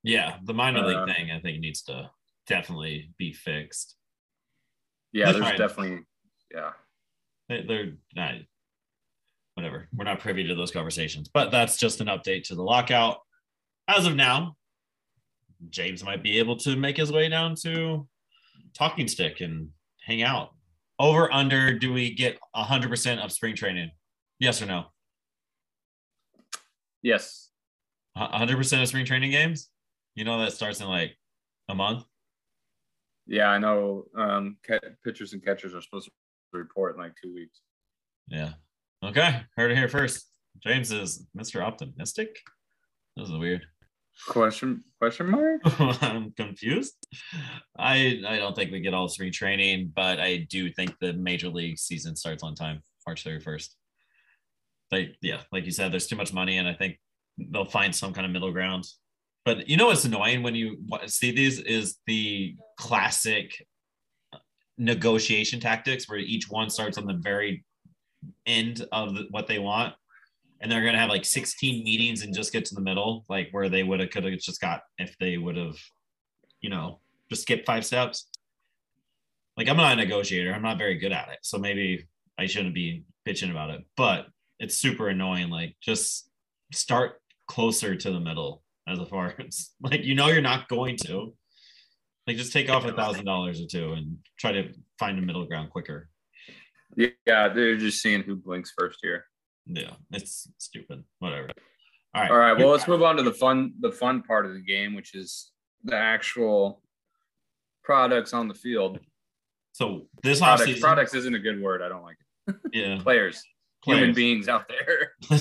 Yeah, 0.02 0.36
the 0.44 0.54
minor 0.54 0.82
league 0.82 0.96
Um, 0.96 1.08
thing 1.08 1.30
I 1.30 1.40
think 1.40 1.60
needs 1.60 1.82
to 1.84 2.10
definitely 2.46 3.10
be 3.18 3.32
fixed. 3.32 3.96
Yeah, 5.12 5.26
That's 5.26 5.38
there's 5.38 5.48
fine. 5.50 5.58
definitely 5.58 5.98
yeah. 6.52 6.70
They- 7.48 7.62
They're 7.62 7.92
not 8.14 8.34
whatever. 9.54 9.88
We're 9.94 10.04
not 10.04 10.20
privy 10.20 10.46
to 10.48 10.54
those 10.54 10.70
conversations, 10.72 11.28
but 11.32 11.50
that's 11.50 11.76
just 11.76 12.00
an 12.00 12.08
update 12.08 12.44
to 12.44 12.54
the 12.54 12.62
lockout. 12.62 13.18
As 13.88 14.06
of 14.06 14.16
now, 14.16 14.56
James 15.70 16.02
might 16.04 16.22
be 16.22 16.38
able 16.38 16.56
to 16.58 16.76
make 16.76 16.96
his 16.96 17.12
way 17.12 17.28
down 17.28 17.54
to 17.62 18.06
talking 18.76 19.08
stick 19.08 19.40
and 19.40 19.68
hang 20.00 20.22
out. 20.22 20.50
Over 20.98 21.32
under, 21.32 21.76
do 21.76 21.92
we 21.92 22.14
get 22.14 22.38
100% 22.54 23.24
of 23.24 23.32
spring 23.32 23.56
training? 23.56 23.90
Yes 24.38 24.62
or 24.62 24.66
no? 24.66 24.86
Yes. 27.02 27.50
A 28.16 28.26
100% 28.26 28.82
of 28.82 28.88
spring 28.88 29.04
training 29.04 29.30
games? 29.30 29.68
You 30.14 30.24
know 30.24 30.38
that 30.38 30.52
starts 30.52 30.80
in 30.80 30.86
like 30.86 31.16
a 31.68 31.74
month. 31.74 32.04
Yeah, 33.26 33.48
I 33.48 33.58
know. 33.58 34.04
Um, 34.16 34.58
pitchers 35.04 35.32
and 35.32 35.44
catchers 35.44 35.74
are 35.74 35.80
supposed 35.80 36.06
to 36.06 36.58
report 36.58 36.94
in 36.94 37.00
like 37.00 37.14
two 37.20 37.34
weeks. 37.34 37.60
Yeah. 38.28 38.52
Okay. 39.04 39.42
Heard 39.56 39.72
it 39.72 39.76
here 39.76 39.88
first. 39.88 40.26
James 40.62 40.92
is 40.92 41.26
Mr. 41.36 41.62
Optimistic. 41.62 42.36
This 43.16 43.28
is 43.28 43.36
weird. 43.36 43.66
Question 44.28 44.84
question 45.00 45.30
mark? 45.30 45.60
I'm 46.02 46.32
confused. 46.32 46.94
I 47.76 48.22
I 48.26 48.36
don't 48.36 48.54
think 48.54 48.70
we 48.70 48.80
get 48.80 48.94
all 48.94 49.08
spring 49.08 49.32
training, 49.32 49.92
but 49.94 50.20
I 50.20 50.46
do 50.48 50.70
think 50.70 50.94
the 51.00 51.12
major 51.12 51.48
league 51.48 51.78
season 51.78 52.16
starts 52.16 52.42
on 52.42 52.54
time, 52.54 52.80
March 53.06 53.24
31st. 53.24 53.68
Like 54.92 55.16
yeah, 55.20 55.40
like 55.52 55.64
you 55.64 55.72
said, 55.72 55.92
there's 55.92 56.06
too 56.06 56.16
much 56.16 56.32
money, 56.32 56.58
and 56.58 56.68
I 56.68 56.74
think 56.74 56.98
they'll 57.38 57.64
find 57.64 57.94
some 57.94 58.12
kind 58.12 58.24
of 58.24 58.32
middle 58.32 58.52
ground. 58.52 58.84
But 59.44 59.68
you 59.68 59.76
know 59.76 59.86
what's 59.86 60.04
annoying 60.04 60.42
when 60.42 60.54
you 60.54 60.78
see 61.06 61.32
these 61.32 61.58
is 61.58 61.98
the 62.06 62.56
classic 62.78 63.66
negotiation 64.78 65.60
tactics 65.60 66.08
where 66.08 66.18
each 66.18 66.48
one 66.48 66.70
starts 66.70 66.98
on 66.98 67.06
the 67.06 67.14
very 67.20 67.64
end 68.46 68.86
of 68.90 69.16
what 69.30 69.46
they 69.46 69.58
want 69.58 69.94
and 70.64 70.72
they're 70.72 70.80
to 70.90 70.98
have 70.98 71.10
like 71.10 71.26
16 71.26 71.84
meetings 71.84 72.22
and 72.22 72.34
just 72.34 72.52
get 72.52 72.64
to 72.64 72.74
the 72.74 72.80
middle 72.80 73.26
like 73.28 73.48
where 73.50 73.68
they 73.68 73.82
would 73.82 74.00
have 74.00 74.08
could 74.08 74.24
have 74.24 74.38
just 74.38 74.60
got 74.60 74.80
if 74.98 75.14
they 75.18 75.36
would 75.36 75.56
have 75.56 75.76
you 76.62 76.70
know 76.70 77.00
just 77.28 77.42
skipped 77.42 77.66
five 77.66 77.84
steps. 77.84 78.28
Like 79.56 79.68
i'm 79.68 79.76
not 79.76 79.92
a 79.92 79.96
negotiator. 79.96 80.52
I'm 80.54 80.62
not 80.62 80.78
very 80.78 80.96
good 80.96 81.12
at 81.12 81.28
it 81.28 81.38
so 81.42 81.58
maybe 81.58 82.06
i 82.38 82.46
shouldn't 82.46 82.74
be 82.74 83.04
bitching 83.26 83.50
about 83.50 83.70
it 83.70 83.84
but 83.96 84.26
it's 84.58 84.78
super 84.78 85.08
annoying 85.08 85.50
like 85.50 85.76
just 85.80 86.28
start 86.72 87.20
closer 87.46 87.94
to 87.94 88.10
the 88.10 88.20
middle 88.20 88.62
as 88.86 88.98
far 89.08 89.34
as 89.38 89.70
like 89.80 90.04
you 90.04 90.14
know 90.14 90.28
you're 90.28 90.42
not 90.42 90.68
going 90.68 90.96
to. 91.04 91.34
Like 92.26 92.38
just 92.38 92.54
take 92.54 92.70
off 92.70 92.86
a 92.86 92.92
thousand 92.92 93.26
dollars 93.26 93.60
or 93.60 93.66
two 93.66 93.92
and 93.92 94.16
try 94.38 94.52
to 94.52 94.72
find 94.98 95.18
a 95.18 95.22
middle 95.22 95.44
ground 95.44 95.68
quicker. 95.68 96.08
Yeah, 96.96 97.48
they're 97.48 97.76
just 97.76 98.00
seeing 98.00 98.22
who 98.22 98.36
blinks 98.36 98.72
first 98.78 98.98
here. 99.02 99.26
Yeah 99.66 99.92
it's 100.10 100.48
stupid. 100.58 101.04
Whatever. 101.18 101.50
All 102.14 102.22
right. 102.22 102.30
All 102.30 102.36
right, 102.38 102.56
well, 102.56 102.68
let's 102.68 102.86
move 102.86 103.02
on 103.02 103.16
to 103.16 103.22
the 103.22 103.32
fun 103.32 103.74
the 103.80 103.90
fun 103.90 104.22
part 104.22 104.46
of 104.46 104.54
the 104.54 104.60
game, 104.60 104.94
which 104.94 105.14
is 105.14 105.50
the 105.82 105.96
actual 105.96 106.82
products 107.82 108.32
on 108.32 108.48
the 108.48 108.54
field. 108.54 109.00
so 109.72 110.06
this 110.22 110.38
Products, 110.38 110.70
offseason, 110.70 110.80
products 110.80 111.14
isn't 111.14 111.34
a 111.34 111.38
good 111.38 111.60
word. 111.60 111.82
I 111.82 111.88
don't 111.88 112.02
like 112.02 112.16
it. 112.48 112.56
yeah. 112.72 112.98
Players, 113.02 113.42
human 113.84 114.14
beings 114.14 114.48
out 114.48 114.68
there. 114.68 115.12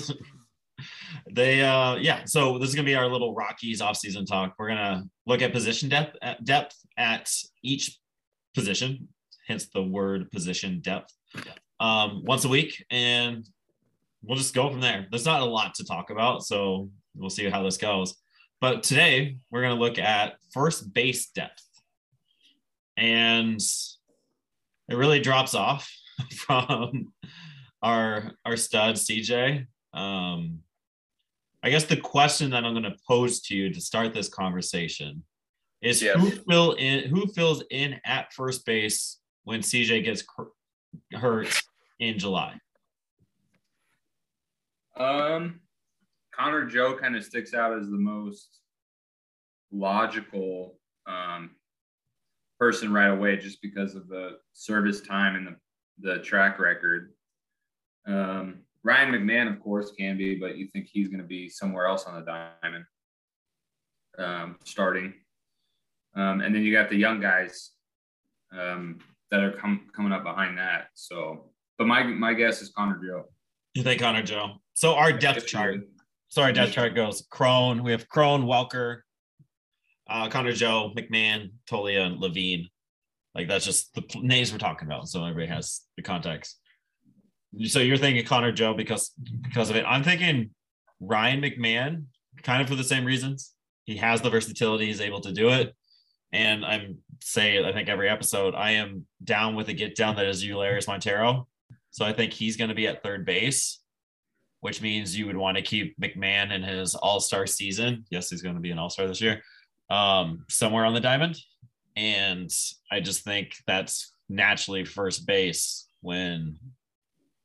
they 1.32 1.62
uh 1.62 1.96
yeah 1.96 2.24
so 2.26 2.58
this 2.58 2.68
is 2.68 2.76
gonna 2.76 2.86
be 2.86 2.96
our 2.96 3.08
little 3.08 3.34
rockies 3.34 3.82
offseason 3.82 4.26
talk. 4.28 4.56
We're 4.58 4.70
gonna 4.70 5.04
look 5.26 5.42
at 5.42 5.54
position 5.54 5.90
depth 5.90 6.18
at 6.22 6.44
depth 6.44 6.76
at 6.98 7.30
each 7.64 7.98
position. 8.56 9.08
Hence 9.48 9.70
the 9.74 9.84
word 9.84 10.32
position 10.32 10.82
depth. 10.82 11.14
Um 11.80 12.24
once 12.26 12.46
a 12.46 12.50
week 12.50 12.84
and 12.90 13.48
we'll 14.24 14.38
just 14.38 14.54
go 14.54 14.70
from 14.70 14.82
there 14.82 15.06
there's 15.12 15.26
not 15.26 15.42
a 15.42 15.46
lot 15.46 15.74
to 15.76 15.84
talk 15.86 16.10
about 16.10 16.44
so 16.44 16.90
we'll 17.16 17.30
see 17.30 17.50
how 17.50 17.62
this 17.64 17.78
goes 17.78 18.16
but 18.62 18.84
today 18.84 19.38
we're 19.52 19.62
gonna 19.62 19.80
look 19.80 20.00
at 20.00 20.36
first 20.54 20.94
base 20.94 21.30
depth 21.30 21.64
and 22.98 23.60
it 24.90 24.96
really 24.96 25.20
drops 25.20 25.56
off 25.56 25.90
from 26.36 27.12
our 27.82 28.32
our 28.46 28.56
stud 28.58 28.96
CJ. 28.96 29.66
Um, 29.94 30.60
I 31.62 31.70
guess 31.70 31.86
the 31.86 31.98
question 31.98 32.52
that 32.52 32.66
I'm 32.66 32.74
going 32.74 32.84
to 32.84 32.96
pose 33.08 33.42
to 33.44 33.56
you 33.56 33.74
to 33.74 33.80
start 33.80 34.14
this 34.14 34.28
conversation 34.30 35.24
is 35.82 36.02
Yes. 36.02 36.20
who 36.20 36.32
fill 36.32 36.74
in 36.74 37.10
who 37.10 37.28
fills 37.28 37.64
in 37.72 38.00
at 38.06 38.34
first 38.34 38.66
base 38.66 39.20
when 39.44 39.62
CJ 39.62 40.04
gets 40.04 40.22
cr- 40.22 40.44
hurt 41.14 41.62
in 42.00 42.20
July. 42.20 42.60
Um, 44.96 45.60
Connor 46.36 46.66
Joe 46.66 46.98
kind 46.98 47.16
of 47.16 47.24
sticks 47.24 47.54
out 47.54 47.78
as 47.78 47.90
the 47.90 47.98
most 47.98 48.60
logical 49.72 50.80
um, 51.08 51.52
person 52.60 52.94
right 52.94 53.10
away, 53.10 53.38
just 53.38 53.62
because 53.62 53.96
of 53.96 54.08
the 54.08 54.38
service 54.54 55.02
time 55.02 55.36
and 55.36 55.48
the 55.48 55.56
the 56.00 56.20
track 56.20 56.60
record. 56.60 57.14
Um, 58.08 58.60
Ryan 58.84 59.14
McMahon, 59.14 59.52
of 59.52 59.62
course, 59.62 59.92
can 59.98 60.18
be, 60.18 60.36
but 60.36 60.58
you 60.58 60.68
think 60.68 60.88
he's 60.92 61.08
going 61.08 61.22
to 61.22 61.28
be 61.28 61.48
somewhere 61.48 61.86
else 61.86 62.06
on 62.06 62.16
the 62.16 62.50
diamond, 62.62 62.86
um, 64.18 64.58
starting. 64.66 65.14
Um, 66.16 66.42
and 66.42 66.54
then 66.54 66.64
you 66.64 66.74
got 66.74 66.90
the 66.90 66.98
young 66.98 67.22
guys 67.22 67.72
um, 68.52 69.00
that 69.32 69.42
are 69.42 69.54
com- 69.54 69.88
coming 69.96 70.12
up 70.12 70.24
behind 70.24 70.58
that. 70.58 70.88
So, 70.94 71.52
but 71.78 71.88
my 71.88 72.04
my 72.04 72.34
guess 72.34 72.62
is 72.62 72.70
Connor 72.70 73.00
Joe. 73.04 73.26
You 73.74 73.84
think 73.84 74.02
Connor 74.02 74.24
Joe? 74.24 74.56
So 74.76 74.96
our 74.96 75.12
depth 75.12 75.48
chart. 75.48 75.76
would. 75.76 75.84
So 76.28 76.42
our 76.42 76.52
depth 76.52 76.74
chart 76.74 76.96
goes 76.96 77.26
Cron. 77.30 77.84
We 77.84 77.92
have 77.92 78.08
Cron, 78.08 78.44
Welker, 78.44 79.02
uh, 80.08 80.30
Connor 80.30 80.52
Joe, 80.52 80.92
McMahon, 80.96 81.52
Toglia, 81.70 82.06
and 82.06 82.20
Lavigne. 82.20 82.66
Like 83.36 83.48
that's 83.48 83.66
just 83.66 83.94
the 83.96 84.04
names 84.22 84.52
we're 84.52 84.60
talking 84.60 84.88
about. 84.88 85.08
So 85.08 85.24
everybody 85.24 85.48
has 85.48 85.82
the 85.96 86.04
context. 86.04 86.60
So 87.66 87.80
you're 87.80 87.98
thinking 87.98 88.26
Connor 88.26 88.52
Joe 88.52 88.74
because 88.74 89.12
because 89.42 89.70
of 89.70 89.76
it. 89.76 89.86
I'm 89.88 90.04
thinking 90.04 90.52
Ryan 91.00 91.42
McMahon, 91.42 92.06
kind 92.44 92.62
of 92.62 92.68
for 92.68 92.76
the 92.76 92.84
same 92.84 93.06
reasons. 93.06 93.54
He 93.86 93.98
has 93.98 94.22
the 94.22 94.30
versatility, 94.30 94.86
he's 94.86 95.02
able 95.02 95.22
to 95.22 95.32
do 95.32 95.50
it. 95.50 95.76
And 96.32 96.66
I'm 96.66 96.98
say, 97.22 97.64
I 97.64 97.72
think 97.74 97.90
every 97.90 98.10
episode, 98.10 98.56
I 98.56 98.72
am 98.72 99.06
down 99.24 99.56
with 99.56 99.70
a 99.70 99.74
get 99.74 99.96
down 99.96 100.16
that 100.16 100.26
is 100.26 100.44
Elehuris 100.44 100.88
Montero. 100.88 101.48
So 101.94 102.04
I 102.04 102.12
think 102.12 102.34
he's 102.34 102.58
going 102.58 102.70
to 102.70 102.76
be 102.76 102.88
at 102.88 103.04
third 103.04 103.24
base, 103.24 103.80
which 104.62 104.82
means 104.82 105.16
you 105.16 105.28
would 105.28 105.38
want 105.38 105.58
to 105.58 105.62
keep 105.64 105.96
McMahon 106.00 106.52
in 106.52 106.64
his 106.64 106.96
all 106.96 107.20
star 107.20 107.46
season. 107.46 108.04
Yes, 108.10 108.32
he's 108.32 108.42
going 108.42 108.56
to 108.56 108.62
be 108.62 108.72
an 108.72 108.80
all 108.80 108.90
star 108.90 109.08
this 109.08 109.22
year, 109.22 109.44
um, 109.92 110.44
somewhere 110.50 110.86
on 110.86 110.96
the 110.96 111.00
diamond. 111.00 111.38
And 111.96 112.52
I 112.92 113.00
just 113.00 113.24
think 113.24 113.54
that's 113.68 114.12
naturally 114.28 114.86
first 114.86 115.28
base 115.28 115.88
when 116.02 116.58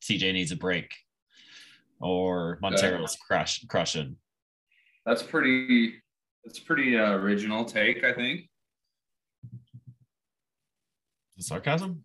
TJ 0.02 0.32
needs 0.32 0.50
a 0.50 0.56
break 0.56 0.94
or 2.00 2.58
Montero's 2.62 3.16
crush 3.16 3.66
crushing. 3.66 4.16
That's 5.04 5.22
pretty. 5.22 5.94
That's 6.42 6.58
pretty 6.58 6.96
uh, 6.96 7.12
original 7.12 7.66
take, 7.66 8.02
I 8.02 8.14
think. 8.14 8.48
Sarcasm? 11.38 12.04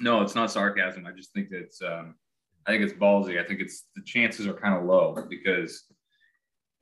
No, 0.00 0.22
it's 0.22 0.34
not 0.34 0.50
sarcasm. 0.50 1.06
I 1.06 1.12
just 1.12 1.32
think 1.32 1.48
it's. 1.50 1.80
Um, 1.82 2.14
I 2.66 2.70
think 2.72 2.82
it's 2.84 2.92
ballsy. 2.92 3.40
I 3.42 3.46
think 3.46 3.60
it's 3.60 3.84
the 3.96 4.02
chances 4.02 4.46
are 4.46 4.52
kind 4.54 4.74
of 4.76 4.84
low 4.84 5.16
because 5.30 5.84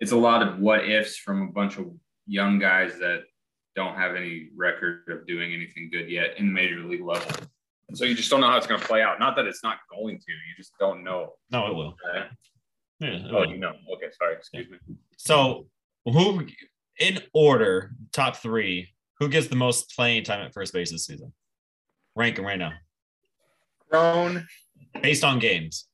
it's 0.00 0.12
a 0.12 0.16
lot 0.16 0.46
of 0.46 0.58
what 0.58 0.88
ifs 0.88 1.16
from 1.16 1.42
a 1.42 1.52
bunch 1.52 1.78
of 1.78 1.86
young 2.26 2.58
guys 2.58 2.98
that 2.98 3.20
don't 3.76 3.94
have 3.94 4.16
any 4.16 4.48
record 4.56 5.04
of 5.08 5.26
doing 5.26 5.52
anything 5.52 5.88
good 5.92 6.10
yet 6.10 6.38
in 6.38 6.46
the 6.46 6.52
major 6.52 6.80
league 6.80 7.04
level. 7.04 7.30
So 7.94 8.04
you 8.04 8.14
just 8.16 8.30
don't 8.30 8.40
know 8.40 8.48
how 8.48 8.56
it's 8.56 8.66
going 8.66 8.80
to 8.80 8.86
play 8.86 9.00
out. 9.02 9.20
Not 9.20 9.36
that 9.36 9.46
it's 9.46 9.62
not 9.62 9.76
going 9.94 10.18
to. 10.18 10.24
You 10.32 10.54
just 10.56 10.72
don't 10.80 11.04
know. 11.04 11.34
No, 11.52 11.66
it 11.68 11.74
will. 11.74 11.94
Yeah, 13.00 13.08
it 13.08 13.22
Oh, 13.30 13.40
will. 13.40 13.46
you 13.50 13.58
know. 13.58 13.72
Okay, 13.94 14.06
sorry. 14.18 14.34
Excuse 14.34 14.68
me. 14.68 14.78
So, 15.18 15.68
who 16.04 16.46
in 16.98 17.20
order, 17.32 17.92
top 18.12 18.36
three, 18.36 18.88
who 19.20 19.28
gets 19.28 19.46
the 19.46 19.56
most 19.56 19.94
playing 19.94 20.24
time 20.24 20.40
at 20.44 20.52
first 20.52 20.72
base 20.72 20.90
this 20.90 21.06
season? 21.06 21.32
Rank 22.16 22.36
them 22.36 22.44
right 22.44 22.58
now. 22.58 22.72
Cron, 23.90 24.46
based 25.02 25.24
on 25.24 25.38
games. 25.38 25.88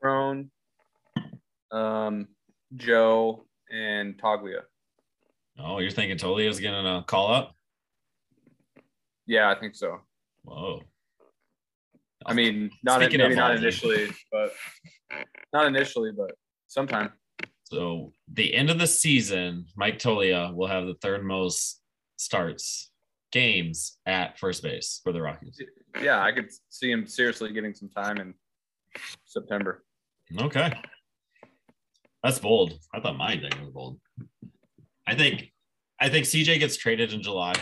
Cron, 0.00 0.50
um, 1.70 2.28
Joe, 2.74 3.44
and 3.70 4.20
Toglia. 4.20 4.62
Oh, 5.58 5.78
you're 5.78 5.90
thinking 5.90 6.18
Toglia's 6.18 6.60
gonna 6.60 6.98
uh, 6.98 7.02
call 7.02 7.32
up? 7.32 7.54
Yeah, 9.26 9.50
I 9.50 9.58
think 9.58 9.74
so. 9.74 10.00
Whoa. 10.44 10.82
I 12.24 12.34
mean, 12.34 12.70
not 12.82 13.00
Speaking 13.00 13.18
maybe 13.18 13.34
not 13.34 13.56
initially, 13.56 14.08
but 14.32 14.52
not 15.52 15.66
initially, 15.66 16.12
but 16.12 16.32
sometime. 16.66 17.12
So 17.64 18.12
the 18.32 18.54
end 18.54 18.70
of 18.70 18.78
the 18.78 18.86
season, 18.86 19.66
Mike 19.76 19.98
Toglia 19.98 20.54
will 20.54 20.68
have 20.68 20.86
the 20.86 20.94
third 20.94 21.24
most 21.24 21.80
starts 22.16 22.90
games 23.32 23.98
at 24.06 24.38
first 24.38 24.62
base 24.62 25.00
for 25.02 25.12
the 25.12 25.20
Rockies. 25.22 25.60
Yeah, 26.02 26.22
I 26.22 26.32
could 26.32 26.48
see 26.68 26.90
him 26.90 27.06
seriously 27.06 27.52
getting 27.52 27.74
some 27.74 27.88
time 27.88 28.18
in 28.18 28.34
September. 29.24 29.84
Okay. 30.40 30.72
That's 32.22 32.38
bold. 32.38 32.78
I 32.94 33.00
thought 33.00 33.16
my 33.16 33.36
thing 33.36 33.52
was 33.60 33.70
bold. 33.70 33.98
I 35.06 35.14
think 35.14 35.52
I 36.00 36.08
think 36.08 36.26
CJ 36.26 36.58
gets 36.58 36.76
traded 36.76 37.12
in 37.12 37.22
July. 37.22 37.52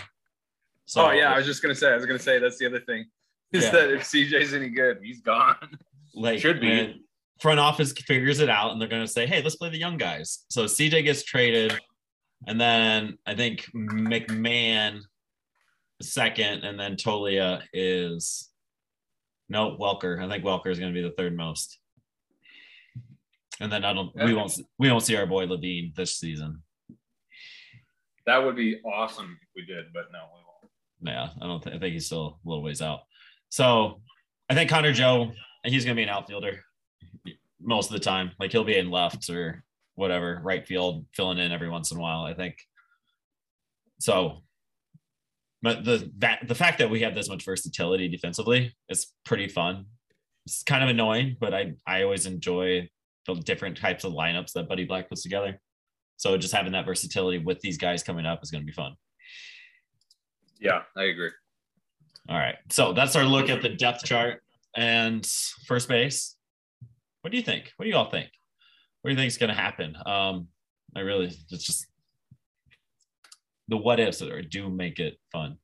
So 0.86 1.06
oh 1.06 1.10
yeah, 1.12 1.32
I 1.32 1.36
was 1.36 1.46
just 1.46 1.62
gonna 1.62 1.74
say. 1.74 1.92
I 1.92 1.96
was 1.96 2.06
gonna 2.06 2.18
say 2.18 2.38
that's 2.38 2.58
the 2.58 2.66
other 2.66 2.80
thing 2.80 3.06
is 3.52 3.64
Yeah. 3.64 3.70
that 3.72 3.90
if 3.90 4.02
CJ's 4.02 4.54
any 4.54 4.68
good, 4.70 4.98
he's 5.02 5.20
gone. 5.20 5.56
like 6.14 6.38
should 6.40 6.60
be. 6.60 6.70
and 6.70 6.94
front 7.40 7.60
office 7.60 7.92
figures 7.92 8.40
it 8.40 8.48
out 8.48 8.72
and 8.72 8.80
they're 8.80 8.88
gonna 8.88 9.06
say, 9.06 9.26
hey, 9.26 9.42
let's 9.42 9.56
play 9.56 9.68
the 9.68 9.78
young 9.78 9.96
guys. 9.98 10.44
So 10.48 10.64
CJ 10.64 11.04
gets 11.04 11.22
traded, 11.24 11.78
and 12.46 12.60
then 12.60 13.18
I 13.26 13.34
think 13.34 13.66
McMahon 13.74 15.00
second, 16.02 16.64
and 16.64 16.78
then 16.78 16.96
Toglia 16.96 17.62
is 17.72 18.50
no 19.48 19.76
Welker. 19.76 20.22
I 20.22 20.28
think 20.28 20.44
Welker 20.44 20.70
is 20.70 20.78
gonna 20.78 20.92
be 20.92 21.02
the 21.02 21.14
third 21.16 21.36
most. 21.36 21.78
And 23.60 23.70
then 23.70 23.84
I 23.84 23.92
don't 23.92 24.14
we 24.16 24.34
won't 24.34 24.58
we 24.78 24.90
won't 24.90 25.04
see 25.04 25.16
our 25.16 25.26
boy 25.26 25.46
Lavigne 25.46 25.92
this 25.96 26.16
season. 26.16 26.62
That 28.26 28.38
would 28.38 28.56
be 28.56 28.80
awesome 28.84 29.38
if 29.42 29.48
we 29.54 29.64
did, 29.66 29.86
but 29.92 30.06
no, 30.12 30.20
we 30.34 30.40
won't. 30.40 30.72
Yeah, 31.02 31.28
I 31.42 31.46
don't 31.46 31.62
think 31.62 31.76
I 31.76 31.78
think 31.78 31.92
he's 31.92 32.06
still 32.06 32.40
a 32.44 32.48
little 32.48 32.64
ways 32.64 32.82
out. 32.82 33.00
So 33.50 34.00
I 34.48 34.54
think 34.54 34.70
Connor 34.70 34.92
Joe, 34.92 35.32
he's 35.64 35.84
gonna 35.84 35.94
be 35.94 36.02
an 36.02 36.08
outfielder 36.08 36.60
most 37.60 37.90
of 37.90 37.92
the 37.92 38.04
time. 38.04 38.32
Like 38.40 38.50
he'll 38.52 38.64
be 38.64 38.78
in 38.78 38.90
left 38.90 39.30
or 39.30 39.62
whatever, 39.94 40.40
right 40.42 40.66
field, 40.66 41.06
filling 41.12 41.38
in 41.38 41.52
every 41.52 41.70
once 41.70 41.92
in 41.92 41.98
a 41.98 42.00
while. 42.00 42.24
I 42.24 42.34
think. 42.34 42.56
So, 44.00 44.42
but 45.64 45.82
the 45.82 46.12
that 46.18 46.46
the 46.46 46.54
fact 46.54 46.78
that 46.78 46.90
we 46.90 47.00
have 47.00 47.14
this 47.14 47.30
much 47.30 47.42
versatility 47.42 48.06
defensively 48.06 48.76
is 48.90 49.14
pretty 49.24 49.48
fun. 49.48 49.86
It's 50.44 50.62
kind 50.62 50.84
of 50.84 50.90
annoying, 50.90 51.38
but 51.40 51.54
I 51.54 51.72
I 51.86 52.02
always 52.02 52.26
enjoy 52.26 52.90
the 53.26 53.34
different 53.36 53.78
types 53.78 54.04
of 54.04 54.12
lineups 54.12 54.52
that 54.52 54.68
Buddy 54.68 54.84
Black 54.84 55.08
puts 55.08 55.22
together. 55.22 55.58
So 56.18 56.36
just 56.36 56.52
having 56.52 56.72
that 56.72 56.84
versatility 56.84 57.38
with 57.38 57.60
these 57.60 57.78
guys 57.78 58.02
coming 58.02 58.26
up 58.26 58.40
is 58.42 58.50
going 58.50 58.60
to 58.60 58.66
be 58.66 58.74
fun. 58.74 58.92
Yeah, 60.60 60.82
I 60.98 61.04
agree. 61.04 61.30
All 62.28 62.36
right. 62.36 62.56
So 62.68 62.92
that's 62.92 63.16
our 63.16 63.24
look 63.24 63.48
at 63.48 63.62
the 63.62 63.70
depth 63.70 64.04
chart 64.04 64.42
and 64.76 65.26
first 65.66 65.88
base. 65.88 66.36
What 67.22 67.30
do 67.30 67.38
you 67.38 67.42
think? 67.42 67.72
What 67.76 67.84
do 67.84 67.90
you 67.90 67.96
all 67.96 68.10
think? 68.10 68.28
What 69.00 69.08
do 69.08 69.12
you 69.14 69.18
think 69.18 69.28
is 69.28 69.38
going 69.38 69.48
to 69.48 69.60
happen? 69.60 69.96
Um, 70.04 70.48
I 70.94 71.00
really, 71.00 71.32
it's 71.50 71.64
just 71.64 71.86
the 73.68 73.76
what 73.76 74.00
ifs 74.00 74.18
that 74.18 74.30
are, 74.30 74.42
do 74.42 74.68
make 74.68 74.98
it 74.98 75.18
fun. 75.32 75.58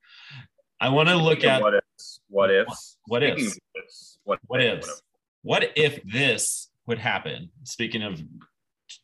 I 0.81 0.88
want 0.88 1.09
to 1.09 1.16
look 1.16 1.45
at 1.45 1.61
what 1.61 1.75
ifs. 1.75 2.21
What 2.29 2.51
ifs? 2.51 2.97
What 3.07 3.23
Speaking 3.23 3.45
ifs? 3.45 3.57
of 3.57 3.83
ifs, 3.85 4.19
What, 4.25 4.38
what 4.47 4.62
ifs. 4.62 5.03
What 5.43 5.73
if 5.77 6.03
this 6.05 6.71
would 6.87 6.99
happen? 6.99 7.51
Speaking 7.64 8.03
of 8.03 8.21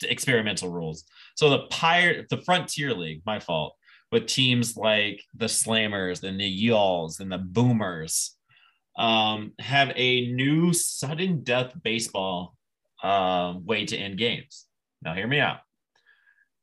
experimental 0.02 0.70
rules. 0.70 1.04
So 1.36 1.50
the 1.50 1.66
Pirate, 1.70 2.28
the 2.28 2.38
Frontier 2.38 2.94
League, 2.94 3.22
my 3.26 3.40
fault, 3.40 3.76
with 4.10 4.26
teams 4.26 4.76
like 4.76 5.22
the 5.34 5.46
Slammers 5.46 6.22
and 6.22 6.40
the 6.40 6.68
Yalls 6.68 7.20
and 7.20 7.30
the 7.30 7.38
Boomers, 7.38 8.36
um, 8.96 9.52
have 9.58 9.92
a 9.94 10.32
new 10.32 10.72
sudden 10.72 11.42
death 11.42 11.72
baseball 11.82 12.56
um, 13.02 13.66
way 13.66 13.84
to 13.86 13.96
end 13.96 14.16
games. 14.16 14.66
Now, 15.02 15.14
hear 15.14 15.26
me 15.26 15.40
out. 15.40 15.58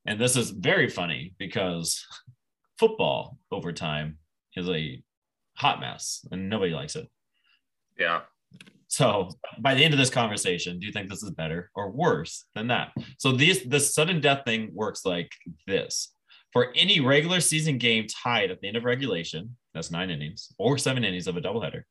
And 0.06 0.20
this 0.20 0.36
is 0.36 0.50
very 0.50 0.90
funny 0.90 1.34
because 1.38 2.06
football 2.80 3.38
overtime 3.52 4.18
is 4.56 4.70
a 4.70 5.02
hot 5.56 5.80
mess 5.80 6.26
and 6.32 6.50
nobody 6.50 6.74
likes 6.74 6.96
it. 6.96 7.08
Yeah. 7.98 8.22
So 8.88 9.30
by 9.60 9.74
the 9.74 9.84
end 9.84 9.94
of 9.94 10.00
this 10.00 10.10
conversation, 10.10 10.80
do 10.80 10.86
you 10.86 10.94
think 10.94 11.10
this 11.10 11.24
is 11.24 11.32
better 11.32 11.72
or 11.76 11.90
worse 11.90 12.46
than 12.54 12.68
that? 12.68 12.92
So 13.18 13.32
these 13.32 13.64
the 13.64 13.80
sudden 13.80 14.22
death 14.22 14.44
thing 14.46 14.70
works 14.74 15.06
like 15.06 15.32
this. 15.66 16.14
For 16.52 16.72
any 16.76 17.00
regular 17.00 17.40
season 17.40 17.80
game 17.80 18.06
tied 18.08 18.52
at 18.52 18.62
the 18.62 18.68
end 18.68 18.78
of 18.78 18.84
regulation, 18.84 19.58
that's 19.74 19.90
nine 19.90 20.12
innings 20.12 20.54
or 20.60 20.78
seven 20.78 21.04
innings 21.04 21.26
of 21.26 21.36
a 21.36 21.42
doubleheader, 21.42 21.82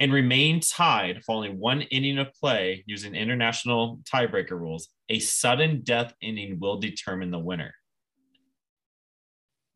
and 0.00 0.10
remain 0.10 0.60
tied 0.60 1.22
following 1.24 1.58
one 1.58 1.82
inning 1.82 2.16
of 2.18 2.32
play 2.32 2.82
using 2.86 3.14
international 3.14 4.00
tiebreaker 4.10 4.52
rules, 4.52 4.88
a 5.10 5.18
sudden 5.18 5.82
death 5.82 6.14
inning 6.22 6.58
will 6.58 6.78
determine 6.78 7.30
the 7.30 7.38
winner. 7.38 7.74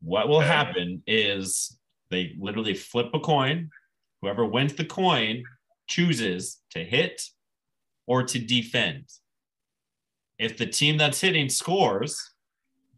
What 0.01 0.27
will 0.27 0.39
happen 0.39 1.03
is 1.05 1.77
they 2.11 2.35
literally 2.39 2.75
flip 2.75 3.09
a 3.13 3.19
coin. 3.19 3.69
Whoever 4.21 4.45
wins 4.45 4.75
the 4.75 4.85
coin 4.85 5.43
chooses 5.87 6.61
to 6.71 6.83
hit 6.83 7.21
or 8.05 8.23
to 8.23 8.37
defend. 8.37 9.05
If 10.37 10.57
the 10.57 10.67
team 10.67 10.97
that's 10.97 11.21
hitting 11.21 11.49
scores, 11.49 12.19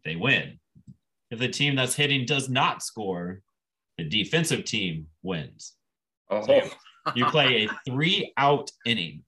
they 0.04 0.16
win. 0.16 0.58
If 1.30 1.38
the 1.38 1.48
team 1.48 1.76
that's 1.76 1.94
hitting 1.94 2.26
does 2.26 2.48
not 2.48 2.82
score, 2.82 3.40
the 3.96 4.04
defensive 4.04 4.64
team 4.64 5.06
wins. 5.22 5.74
Oh, 6.30 6.44
You 7.14 7.26
play 7.26 7.64
a 7.64 7.90
three 7.90 8.32
out 8.36 8.70
inning. 8.86 9.24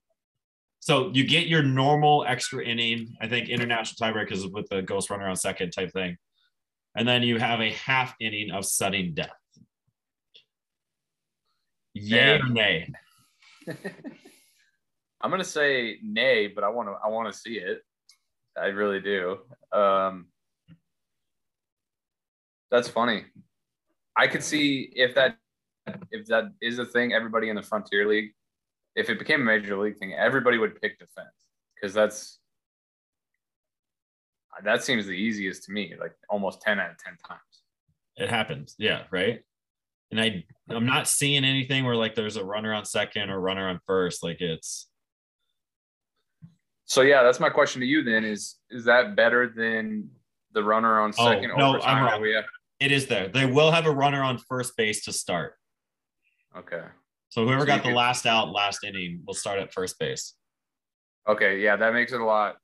So 0.80 1.10
you 1.12 1.26
get 1.26 1.46
your 1.46 1.62
normal 1.62 2.24
extra 2.26 2.64
inning. 2.64 3.16
I 3.20 3.28
think 3.28 3.48
international 3.48 3.96
tiebreakers 4.08 4.50
with 4.52 4.68
the 4.68 4.82
ghost 4.82 5.10
runner 5.10 5.28
on 5.28 5.36
second 5.36 5.72
type 5.72 5.92
thing. 5.92 6.16
And 6.96 7.06
then 7.06 7.22
you 7.22 7.38
have 7.38 7.60
a 7.60 7.72
half 7.72 8.14
inning 8.20 8.50
of 8.50 8.64
sudden 8.64 9.12
death. 9.12 9.34
Or 12.40 12.48
nay? 12.48 12.92
I'm 15.20 15.30
gonna 15.30 15.44
say 15.44 15.98
nay, 16.02 16.46
but 16.46 16.62
I 16.62 16.68
want 16.68 16.88
to. 16.88 16.94
I 17.04 17.08
want 17.08 17.32
to 17.32 17.38
see 17.38 17.58
it. 17.58 17.82
I 18.56 18.66
really 18.66 19.00
do. 19.00 19.38
Um, 19.72 20.26
that's 22.70 22.88
funny. 22.88 23.24
I 24.16 24.26
could 24.26 24.42
see 24.42 24.90
if 24.94 25.14
that 25.14 25.38
if 26.10 26.26
that 26.26 26.44
is 26.60 26.78
a 26.78 26.84
thing. 26.84 27.12
Everybody 27.12 27.48
in 27.48 27.56
the 27.56 27.62
Frontier 27.62 28.06
League, 28.08 28.32
if 28.94 29.10
it 29.10 29.18
became 29.18 29.40
a 29.42 29.44
major 29.44 29.78
league 29.78 29.98
thing, 29.98 30.14
everybody 30.14 30.58
would 30.58 30.80
pick 30.80 30.98
defense 30.98 31.28
because 31.74 31.94
that's 31.94 32.38
that 34.64 34.82
seems 34.82 35.06
the 35.06 35.12
easiest 35.12 35.64
to 35.64 35.72
me. 35.72 35.94
Like 35.98 36.12
almost 36.28 36.60
ten 36.60 36.78
out 36.80 36.90
of 36.90 36.98
ten 36.98 37.16
times. 37.26 37.40
It 38.16 38.30
happens. 38.30 38.74
Yeah, 38.78 39.02
right. 39.10 39.42
And 40.10 40.20
I 40.20 40.44
I'm 40.70 40.86
not 40.86 41.08
seeing 41.08 41.44
anything 41.44 41.84
where 41.84 41.96
like 41.96 42.14
there's 42.14 42.36
a 42.36 42.44
runner 42.44 42.72
on 42.74 42.84
second 42.84 43.30
or 43.30 43.40
runner 43.40 43.68
on 43.68 43.80
first. 43.86 44.22
Like 44.22 44.40
it's 44.40 44.88
So 46.84 47.02
yeah, 47.02 47.22
that's 47.22 47.40
my 47.40 47.50
question 47.50 47.80
to 47.80 47.86
you. 47.86 48.02
Then 48.04 48.24
is 48.24 48.56
is 48.70 48.84
that 48.84 49.16
better 49.16 49.48
than 49.54 50.08
the 50.52 50.62
runner 50.62 51.00
on 51.00 51.12
second 51.12 51.26
Oh, 51.26 51.32
second 51.34 51.58
no, 51.58 51.68
overtime 51.70 51.96
I'm 51.96 52.04
wrong. 52.22 52.32
have? 52.34 52.44
it 52.80 52.92
is 52.92 53.06
there. 53.06 53.28
They 53.28 53.46
will 53.46 53.70
have 53.72 53.86
a 53.86 53.90
runner 53.90 54.22
on 54.22 54.38
first 54.38 54.76
base 54.76 55.04
to 55.04 55.12
start. 55.12 55.54
Okay. 56.56 56.82
So 57.28 57.44
whoever 57.44 57.60
So 57.62 57.66
got 57.66 57.82
the 57.82 57.88
could- 57.88 57.96
last 57.96 58.26
out 58.26 58.50
last 58.52 58.84
inning 58.84 59.22
will 59.26 59.34
start 59.34 59.58
at 59.58 59.72
first 59.72 59.98
base. 59.98 60.34
Okay, 61.28 61.58
yeah, 61.60 61.74
that 61.74 61.92
makes 61.92 62.12
it 62.12 62.20
a 62.20 62.24
lot. 62.24 62.56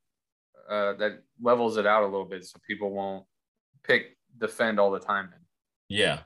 Uh, 0.71 0.93
that 0.95 1.23
levels 1.41 1.77
it 1.77 1.87
out 1.87 2.05
a 2.05 2.07
little 2.07 2.25
bit, 2.25 2.45
so 2.45 2.59
people 2.67 2.93
won't 2.93 3.27
pick 3.83 4.17
defend 4.39 4.79
all 4.79 4.93
the 4.93 5.01
time. 5.01 5.31
Yeah. 5.89 6.21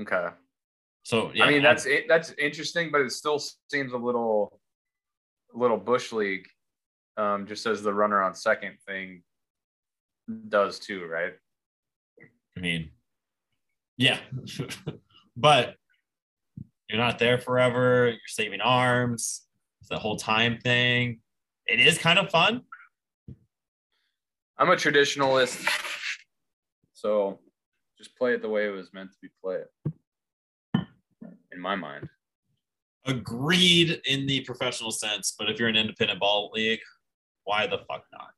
Okay, 0.00 0.28
So 1.04 1.30
yeah, 1.34 1.44
I 1.44 1.50
mean 1.50 1.62
that's 1.62 1.86
it. 1.86 2.06
That's 2.08 2.32
interesting, 2.32 2.90
but 2.90 3.00
it 3.00 3.12
still 3.12 3.40
seems 3.70 3.92
a 3.92 3.96
little, 3.96 4.60
a 5.54 5.58
little 5.58 5.76
bush 5.76 6.12
league, 6.12 6.46
um, 7.16 7.46
just 7.46 7.64
as 7.66 7.82
the 7.82 7.94
runner 7.94 8.22
on 8.22 8.34
second 8.34 8.76
thing 8.86 9.22
does 10.48 10.78
too, 10.78 11.06
right? 11.06 11.34
I 12.56 12.60
mean, 12.60 12.90
yeah, 13.96 14.18
but 15.36 15.76
you're 16.88 16.98
not 16.98 17.18
there 17.18 17.38
forever. 17.38 18.08
You're 18.08 18.18
saving 18.26 18.60
arms. 18.60 19.46
It's 19.80 19.90
the 19.90 19.98
whole 19.98 20.16
time 20.16 20.58
thing. 20.58 21.20
It 21.66 21.78
is 21.78 21.98
kind 21.98 22.18
of 22.18 22.30
fun. 22.30 22.62
I'm 24.58 24.70
a 24.70 24.76
traditionalist, 24.76 25.68
so 26.92 27.40
just 28.04 28.16
play 28.16 28.34
it 28.34 28.42
the 28.42 28.48
way 28.48 28.66
it 28.66 28.70
was 28.70 28.92
meant 28.92 29.10
to 29.10 29.16
be 29.22 29.28
played, 29.42 29.64
in 31.52 31.60
my 31.60 31.74
mind. 31.74 32.08
agreed 33.06 34.00
in 34.06 34.26
the 34.26 34.40
professional 34.40 34.90
sense, 34.90 35.34
but 35.38 35.50
if 35.50 35.58
you're 35.58 35.68
an 35.68 35.76
independent 35.76 36.20
ball 36.20 36.50
league, 36.54 36.80
why 37.44 37.66
the 37.66 37.78
fuck 37.78 38.04
not? 38.12 38.30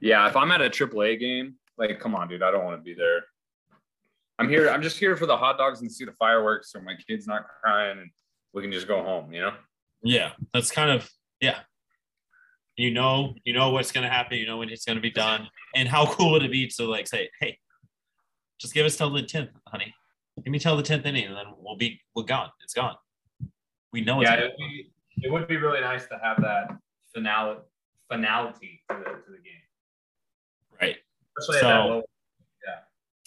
Yeah, 0.00 0.26
if 0.28 0.36
I'm 0.36 0.50
at 0.50 0.62
a 0.62 0.70
AAA 0.70 1.20
game, 1.20 1.54
like, 1.78 1.98
come 2.00 2.14
on, 2.14 2.28
dude, 2.28 2.42
I 2.42 2.50
don't 2.50 2.64
want 2.64 2.78
to 2.78 2.82
be 2.82 2.94
there. 2.94 3.24
I'm 4.38 4.48
here. 4.48 4.68
I'm 4.68 4.82
just 4.82 4.98
here 4.98 5.16
for 5.16 5.26
the 5.26 5.36
hot 5.36 5.56
dogs 5.56 5.80
and 5.80 5.90
see 5.90 6.04
the 6.04 6.12
fireworks, 6.12 6.72
so 6.72 6.80
my 6.80 6.94
kid's 7.06 7.26
not 7.26 7.46
crying, 7.62 7.98
and 7.98 8.10
we 8.52 8.62
can 8.62 8.72
just 8.72 8.86
go 8.86 9.02
home. 9.02 9.32
You 9.32 9.42
know? 9.42 9.52
Yeah, 10.02 10.32
that's 10.52 10.70
kind 10.70 10.90
of 10.90 11.08
yeah. 11.40 11.60
You 12.76 12.90
know, 12.90 13.34
you 13.44 13.54
know 13.54 13.70
what's 13.70 13.92
gonna 13.92 14.10
happen. 14.10 14.36
You 14.36 14.46
know 14.46 14.58
when 14.58 14.68
it's 14.68 14.84
gonna 14.84 15.00
be 15.00 15.10
done, 15.10 15.48
and 15.74 15.88
how 15.88 16.04
cool 16.06 16.32
would 16.32 16.42
it 16.42 16.50
be 16.50 16.66
to 16.76 16.84
like 16.84 17.06
say, 17.06 17.30
hey, 17.40 17.58
just 18.58 18.74
give 18.74 18.86
us 18.86 18.96
till 18.96 19.10
the 19.10 19.22
tenth, 19.22 19.50
honey. 19.68 19.94
Give 20.44 20.50
me 20.52 20.58
till 20.58 20.76
the 20.76 20.82
tenth 20.82 21.06
inning, 21.06 21.26
and 21.26 21.36
then 21.36 21.46
we'll 21.58 21.76
be 21.76 22.00
we're 22.14 22.24
gone. 22.24 22.50
It's 22.62 22.74
gone. 22.74 22.94
We 23.92 24.02
know 24.02 24.20
it's 24.20 24.30
Yeah, 24.30 24.36
gone. 24.36 24.44
it 24.46 24.52
would, 24.58 24.68
be, 24.68 24.92
it 25.22 25.32
would 25.32 25.48
be 25.48 25.56
really 25.56 25.80
nice 25.80 26.06
to 26.06 26.18
have 26.22 26.40
that 26.42 26.68
finale 27.14 27.56
finality 28.10 28.82
to 28.90 28.96
the 28.98 29.04
to 29.04 29.30
the 29.30 29.38
game, 29.38 29.62
right. 30.80 30.96
especially 31.38 31.60
So- 31.60 31.68
at 31.68 31.72
that 31.72 31.88
low. 31.90 32.02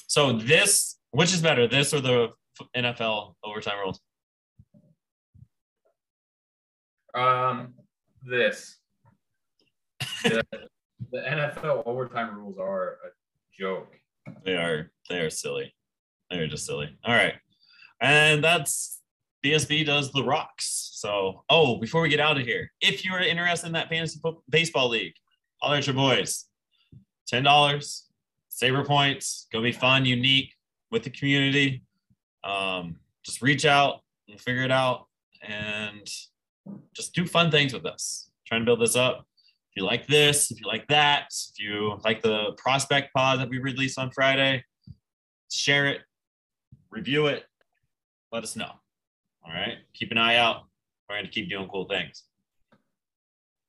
So 0.07 0.33
this, 0.33 0.97
which 1.11 1.31
is 1.31 1.39
better, 1.39 1.67
this 1.67 1.93
or 1.93 2.01
the 2.01 2.29
NFL 2.75 3.35
overtime 3.43 3.77
rules? 3.77 3.99
Um, 7.13 7.75
this 8.23 8.77
the, 10.23 10.43
the 11.11 11.17
NFL 11.19 11.83
overtime 11.85 12.35
rules 12.35 12.57
are 12.57 12.93
a 12.93 13.09
joke. 13.57 13.93
They 14.45 14.55
are 14.55 14.91
they 15.09 15.19
are 15.19 15.29
silly. 15.29 15.73
They 16.29 16.37
are 16.37 16.47
just 16.47 16.65
silly. 16.65 16.97
All 17.03 17.13
right. 17.13 17.35
And 18.01 18.43
that's 18.43 19.01
BSB 19.43 19.85
does 19.85 20.11
the 20.11 20.23
rocks. 20.23 20.89
So, 20.93 21.43
oh, 21.49 21.77
before 21.77 22.01
we 22.01 22.09
get 22.09 22.19
out 22.19 22.37
of 22.37 22.45
here, 22.45 22.71
if 22.81 23.05
you're 23.05 23.19
interested 23.19 23.67
in 23.67 23.73
that 23.73 23.89
fantasy 23.89 24.19
baseball 24.49 24.89
league, 24.89 25.13
holler 25.61 25.77
at 25.77 25.87
your 25.87 25.95
boys. 25.95 26.45
$10, 27.31 28.01
saver 28.49 28.83
points, 28.83 29.47
gonna 29.51 29.63
be 29.63 29.71
fun, 29.71 30.05
unique 30.05 30.55
with 30.91 31.03
the 31.03 31.09
community. 31.09 31.83
Um, 32.43 32.97
just 33.23 33.41
reach 33.41 33.65
out 33.65 34.01
and 34.27 34.39
figure 34.39 34.63
it 34.63 34.71
out 34.71 35.07
and 35.41 36.09
just 36.93 37.13
do 37.13 37.25
fun 37.25 37.51
things 37.51 37.73
with 37.73 37.85
us. 37.85 38.31
Trying 38.45 38.61
to 38.61 38.65
build 38.65 38.81
this 38.81 38.95
up. 38.95 39.25
You 39.79 39.85
like 39.85 40.07
this, 40.07 40.51
if 40.51 40.59
you 40.59 40.67
like 40.67 40.85
that, 40.89 41.27
if 41.31 41.57
you 41.57 41.97
like 42.03 42.21
the 42.21 42.51
prospect 42.57 43.13
pod 43.13 43.39
that 43.39 43.47
we 43.47 43.59
release 43.59 43.97
on 43.97 44.11
Friday, 44.11 44.61
share 45.49 45.85
it, 45.85 46.01
review 46.89 47.27
it, 47.27 47.45
let 48.33 48.43
us 48.43 48.57
know. 48.57 48.71
All 49.45 49.53
right. 49.53 49.77
Keep 49.93 50.11
an 50.11 50.17
eye 50.17 50.35
out. 50.35 50.63
We're 51.07 51.15
going 51.15 51.27
to 51.27 51.31
keep 51.31 51.49
doing 51.49 51.69
cool 51.69 51.85
things. 51.85 52.25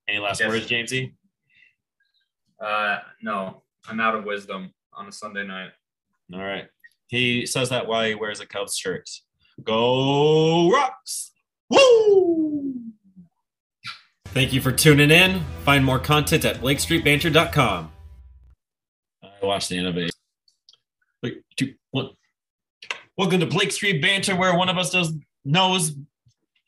Any 0.09 0.19
last 0.19 0.41
Yes. 0.41 0.49
words, 0.49 0.67
Jamesy? 0.67 1.15
Uh, 2.61 2.99
no, 3.23 3.63
I'm 3.89 4.01
out 4.01 4.17
of 4.17 4.25
wisdom 4.25 4.75
on 4.93 5.07
a 5.07 5.13
Sunday 5.13 5.47
night. 5.47 5.71
All 6.35 6.41
right. 6.41 6.67
He 7.07 7.47
says 7.47 7.69
that 7.69 7.87
while 7.87 8.05
he 8.05 8.17
wears 8.17 8.41
a 8.41 8.47
Cubs 8.47 8.77
shirt. 8.77 9.09
Go 9.63 10.73
Rocks! 10.73 11.31
Woo! 11.69 12.75
Thank 14.33 14.53
you 14.53 14.61
for 14.61 14.71
tuning 14.71 15.11
in. 15.11 15.43
Find 15.65 15.85
more 15.85 15.99
content 15.99 16.45
at 16.45 16.59
BlakeStreetBanter.com. 16.59 17.91
I 19.25 19.29
watched 19.45 19.71
the 19.71 19.79
end 19.79 19.89
of 19.89 19.97
it. 19.97 20.13
Three, 21.21 21.43
two, 21.57 21.75
one. 21.91 22.11
Welcome 23.17 23.41
to 23.41 23.47
Blake 23.47 23.73
Street 23.73 24.01
Banter, 24.01 24.37
where 24.37 24.57
one 24.57 24.69
of 24.69 24.79
us 24.79 24.91
does 24.91 25.13
knows. 25.45 25.97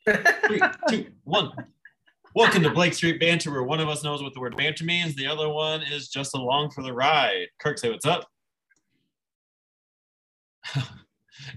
Three, 0.05 0.59
two, 0.89 1.05
one. 1.23 1.53
Welcome 2.35 2.63
to 2.63 2.69
Blake 2.69 2.93
Street 2.93 3.21
Banter, 3.21 3.49
where 3.49 3.63
one 3.63 3.79
of 3.79 3.87
us 3.87 4.03
knows 4.03 4.21
what 4.21 4.33
the 4.33 4.41
word 4.41 4.57
banter 4.57 4.83
means, 4.83 5.15
the 5.15 5.27
other 5.27 5.47
one 5.47 5.83
is 5.83 6.09
just 6.09 6.35
along 6.35 6.71
for 6.71 6.83
the 6.83 6.91
ride. 6.91 7.47
Kirk, 7.61 7.77
say 7.77 7.89
what's 7.89 8.05
up. 8.05 8.27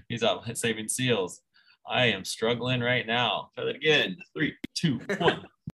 He's 0.07 0.23
out 0.23 0.57
saving 0.57 0.87
seals. 0.87 1.41
I 1.85 2.05
am 2.05 2.23
struggling 2.23 2.79
right 2.79 3.05
now. 3.05 3.49
Try 3.55 3.65
that 3.65 3.75
again. 3.75 4.15
Three, 4.33 4.55
two, 4.73 5.01
one. 5.17 5.43